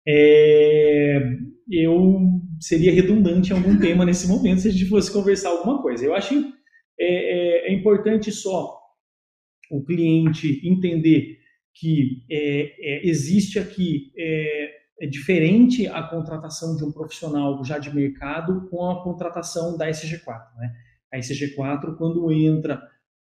É, 0.08 1.22
eu 1.69 2.19
seria 2.60 2.91
redundante 2.91 3.52
em 3.52 3.56
algum 3.56 3.78
tema 3.78 4.04
nesse 4.06 4.28
momento 4.28 4.62
se 4.62 4.69
a 4.69 4.72
gente 4.72 4.89
fosse 4.89 5.13
conversar 5.13 5.50
alguma 5.50 5.84
coisa. 5.84 6.04
Eu 6.04 6.15
acho 6.15 6.34
é, 7.00 7.67
é, 7.67 7.72
é 7.72 7.74
importante 7.74 8.32
só 8.32 8.76
o 9.69 9.84
cliente 9.86 10.67
entender 10.67 11.38
que 11.76 12.26
é, 12.30 12.74
é, 12.80 13.08
existe 13.08 13.60
aqui 13.60 14.12
é, 14.99 15.06
é, 15.06 15.08
diferente 15.08 15.88
a 15.88 16.03
contratação 16.03 16.75
de 16.75 16.84
um 16.84 16.91
profissional 16.91 17.63
já 17.63 17.77
de 17.77 17.93
mercado 17.93 18.67
com 18.69 18.89
a 18.89 19.03
contratação 19.03 19.77
da 19.77 19.89
SG4. 19.89 20.58
Né? 20.58 20.73
A 21.12 21.19
SG4, 21.19 21.95
quando 21.97 22.32
entra 22.32 22.82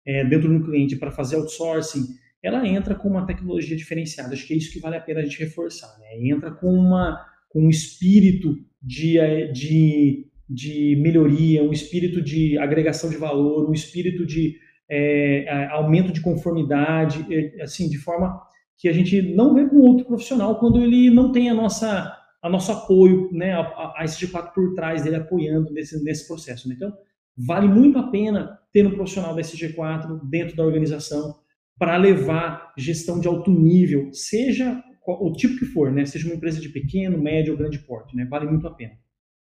é, 0.06 0.24
dentro 0.24 0.48
do 0.48 0.64
cliente 0.64 0.96
para 0.96 1.10
fazer 1.10 1.36
outsourcing, 1.36 2.06
ela 2.42 2.66
entra 2.66 2.94
com 2.94 3.08
uma 3.08 3.26
tecnologia 3.26 3.76
diferenciada. 3.76 4.32
Acho 4.32 4.46
que 4.46 4.54
é 4.54 4.56
isso 4.56 4.72
que 4.72 4.80
vale 4.80 4.96
a 4.96 5.00
pena 5.00 5.20
a 5.20 5.22
gente 5.22 5.38
reforçar. 5.38 5.96
Né? 5.98 6.28
Entra 6.28 6.50
com, 6.50 6.72
uma, 6.72 7.24
com 7.48 7.66
um 7.66 7.70
espírito 7.70 8.56
de, 8.82 9.18
de, 9.52 10.26
de 10.48 10.96
melhoria, 11.00 11.62
um 11.62 11.72
espírito 11.72 12.20
de 12.20 12.58
agregação 12.58 13.08
de 13.08 13.16
valor, 13.16 13.68
um 13.68 13.72
espírito 13.72 14.26
de 14.26 14.56
é, 14.90 15.68
aumento 15.70 16.12
de 16.12 16.20
conformidade, 16.20 17.24
é, 17.32 17.62
assim, 17.62 17.88
de 17.88 17.96
forma 17.96 18.38
que 18.78 18.88
a 18.88 18.92
gente 18.92 19.34
não 19.34 19.54
vê 19.54 19.68
com 19.68 19.76
outro 19.76 20.06
profissional 20.06 20.58
quando 20.58 20.82
ele 20.82 21.10
não 21.10 21.30
tem 21.30 21.50
a 21.50 21.54
nossa, 21.54 22.16
a 22.42 22.48
nosso 22.48 22.72
apoio, 22.72 23.30
né, 23.32 23.52
a, 23.52 23.60
a 23.96 24.04
SG4 24.04 24.52
por 24.52 24.74
trás 24.74 25.02
dele 25.02 25.16
apoiando 25.16 25.72
nesse, 25.72 26.02
nesse 26.02 26.26
processo. 26.26 26.68
Né? 26.68 26.74
Então, 26.76 26.92
vale 27.36 27.68
muito 27.68 27.98
a 27.98 28.10
pena 28.10 28.58
ter 28.72 28.86
um 28.86 28.94
profissional 28.94 29.34
da 29.34 29.42
SG4 29.42 30.20
dentro 30.28 30.56
da 30.56 30.64
organização 30.64 31.36
para 31.78 31.96
levar 31.96 32.72
gestão 32.76 33.18
de 33.18 33.28
alto 33.28 33.50
nível, 33.50 34.12
seja 34.12 34.82
o 35.06 35.32
tipo 35.32 35.58
que 35.58 35.64
for, 35.64 35.90
né? 35.90 36.04
Seja 36.04 36.26
uma 36.26 36.36
empresa 36.36 36.60
de 36.60 36.68
pequeno, 36.68 37.20
médio 37.20 37.52
ou 37.52 37.58
grande 37.58 37.78
porte, 37.80 38.16
né? 38.16 38.24
Vale 38.24 38.46
muito 38.46 38.66
a 38.68 38.70
pena. 38.70 38.92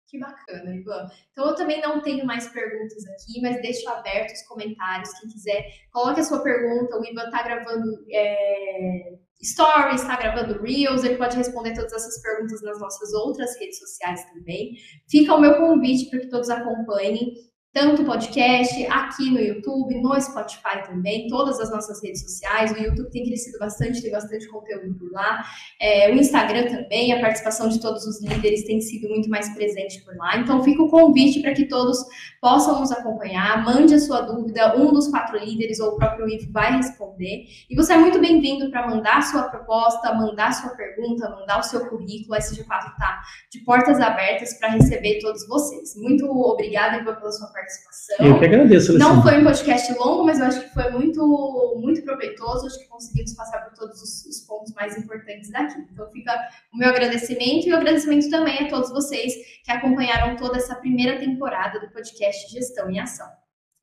Que 0.08 0.18
bacana, 0.18 0.74
Ivan. 0.74 1.06
Então 1.32 1.50
eu 1.50 1.56
também 1.56 1.82
não 1.82 2.02
tenho 2.02 2.26
mais 2.26 2.48
perguntas 2.48 3.06
aqui, 3.10 3.42
mas 3.42 3.62
deixo 3.62 3.88
aberto 3.90 4.32
os 4.32 4.42
comentários. 4.44 5.12
Quem 5.20 5.30
quiser, 5.30 5.66
coloque 5.92 6.22
a 6.22 6.24
sua 6.24 6.42
pergunta. 6.42 6.98
O 6.98 7.06
Ivan 7.06 7.26
está 7.26 7.44
gravando 7.44 8.06
é, 8.10 9.18
stories, 9.44 10.02
está 10.02 10.16
gravando 10.16 10.62
reels. 10.62 11.04
Ele 11.04 11.18
pode 11.18 11.36
responder 11.36 11.74
todas 11.74 11.92
essas 11.92 12.22
perguntas 12.22 12.62
nas 12.62 12.80
nossas 12.80 13.14
outras 13.14 13.60
redes 13.60 13.80
sociais 13.80 14.24
também. 14.32 14.78
Fica 15.10 15.36
o 15.36 15.42
meu 15.42 15.58
convite 15.58 16.10
para 16.10 16.20
que 16.22 16.30
todos 16.30 16.50
acompanhem 16.50 17.34
tanto 17.78 18.04
podcast, 18.04 18.88
aqui 18.88 19.30
no 19.30 19.40
YouTube, 19.40 20.02
no 20.02 20.20
Spotify 20.20 20.82
também, 20.84 21.28
todas 21.28 21.60
as 21.60 21.70
nossas 21.70 22.02
redes 22.02 22.24
sociais. 22.24 22.72
O 22.72 22.76
YouTube 22.76 23.12
tem 23.12 23.24
crescido 23.24 23.60
bastante, 23.60 24.02
tem 24.02 24.10
bastante 24.10 24.48
conteúdo 24.48 24.96
por 24.96 25.12
lá. 25.12 25.44
É, 25.80 26.12
o 26.12 26.16
Instagram 26.16 26.70
também, 26.72 27.14
a 27.14 27.22
participação 27.22 27.70
de 27.70 27.80
todos 27.80 28.04
os 28.08 28.20
líderes 28.20 28.64
tem 28.64 28.82
sido 28.82 29.08
muito 29.10 29.30
mais 29.30 29.54
presente 29.54 30.04
por 30.04 30.16
lá. 30.18 30.38
Então, 30.38 30.64
fica 30.64 30.82
o 30.82 30.90
convite 30.90 31.40
para 31.40 31.54
que 31.54 31.66
todos 31.66 32.04
possam 32.42 32.80
nos 32.80 32.92
acompanhar. 32.92 33.64
Mande 33.64 33.94
a 33.94 34.00
sua 34.00 34.22
dúvida, 34.22 34.76
um 34.76 34.92
dos 34.92 35.08
quatro 35.10 35.38
líderes 35.38 35.80
ou 35.80 35.90
o 35.90 35.98
próprio 35.98 36.28
Ivo 36.28 36.52
vai 36.52 36.78
responder. 36.78 37.46
E 37.70 37.76
você 37.76 37.94
é 37.94 37.98
muito 37.98 38.20
bem-vindo 38.20 38.72
para 38.72 38.88
mandar 38.88 39.22
sua 39.22 39.44
proposta, 39.44 40.16
mandar 40.16 40.52
sua 40.52 40.72
pergunta, 40.72 41.30
mandar 41.30 41.60
o 41.60 41.64
seu 41.64 41.88
currículo. 41.88 42.34
A 42.34 42.40
SG4 42.40 42.92
está 42.94 43.22
de 43.52 43.60
portas 43.60 44.00
abertas 44.00 44.56
para 44.56 44.70
receber 44.70 45.20
todos 45.20 45.48
vocês. 45.48 45.96
Muito 45.96 46.26
obrigada, 46.26 46.98
Ivo, 46.98 47.16
pela 47.16 47.32
sua 47.32 47.46
participação 47.50 47.67
participação. 47.68 48.26
Eu 48.26 48.40
que 48.40 48.46
agradeço, 48.46 48.92
Alessandra. 48.92 49.16
Não 49.16 49.22
foi 49.22 49.40
um 49.40 49.44
podcast 49.44 49.94
longo, 49.94 50.26
mas 50.26 50.40
eu 50.40 50.46
acho 50.46 50.62
que 50.62 50.74
foi 50.74 50.90
muito, 50.92 51.76
muito 51.80 52.02
proveitoso. 52.04 52.68
Acho 52.68 52.80
que 52.80 52.88
conseguimos 52.88 53.34
passar 53.34 53.60
por 53.66 53.74
todos 53.74 54.02
os, 54.02 54.26
os 54.26 54.42
pontos 54.42 54.74
mais 54.74 54.98
importantes 54.98 55.52
daqui. 55.52 55.86
Então 55.92 56.10
fica 56.12 56.34
o 56.74 56.78
meu 56.78 56.90
agradecimento 56.90 57.68
e 57.68 57.74
o 57.74 57.76
agradecimento 57.76 58.30
também 58.30 58.66
a 58.66 58.70
todos 58.70 58.90
vocês 58.90 59.34
que 59.64 59.72
acompanharam 59.72 60.36
toda 60.36 60.58
essa 60.58 60.76
primeira 60.76 61.20
temporada 61.20 61.80
do 61.80 61.90
podcast 61.92 62.52
Gestão 62.52 62.90
em 62.90 63.00
Ação. 63.00 63.28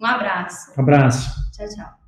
Um 0.00 0.06
abraço. 0.06 0.72
Um 0.76 0.82
abraço. 0.82 1.30
Tchau, 1.52 1.68
tchau. 1.68 2.03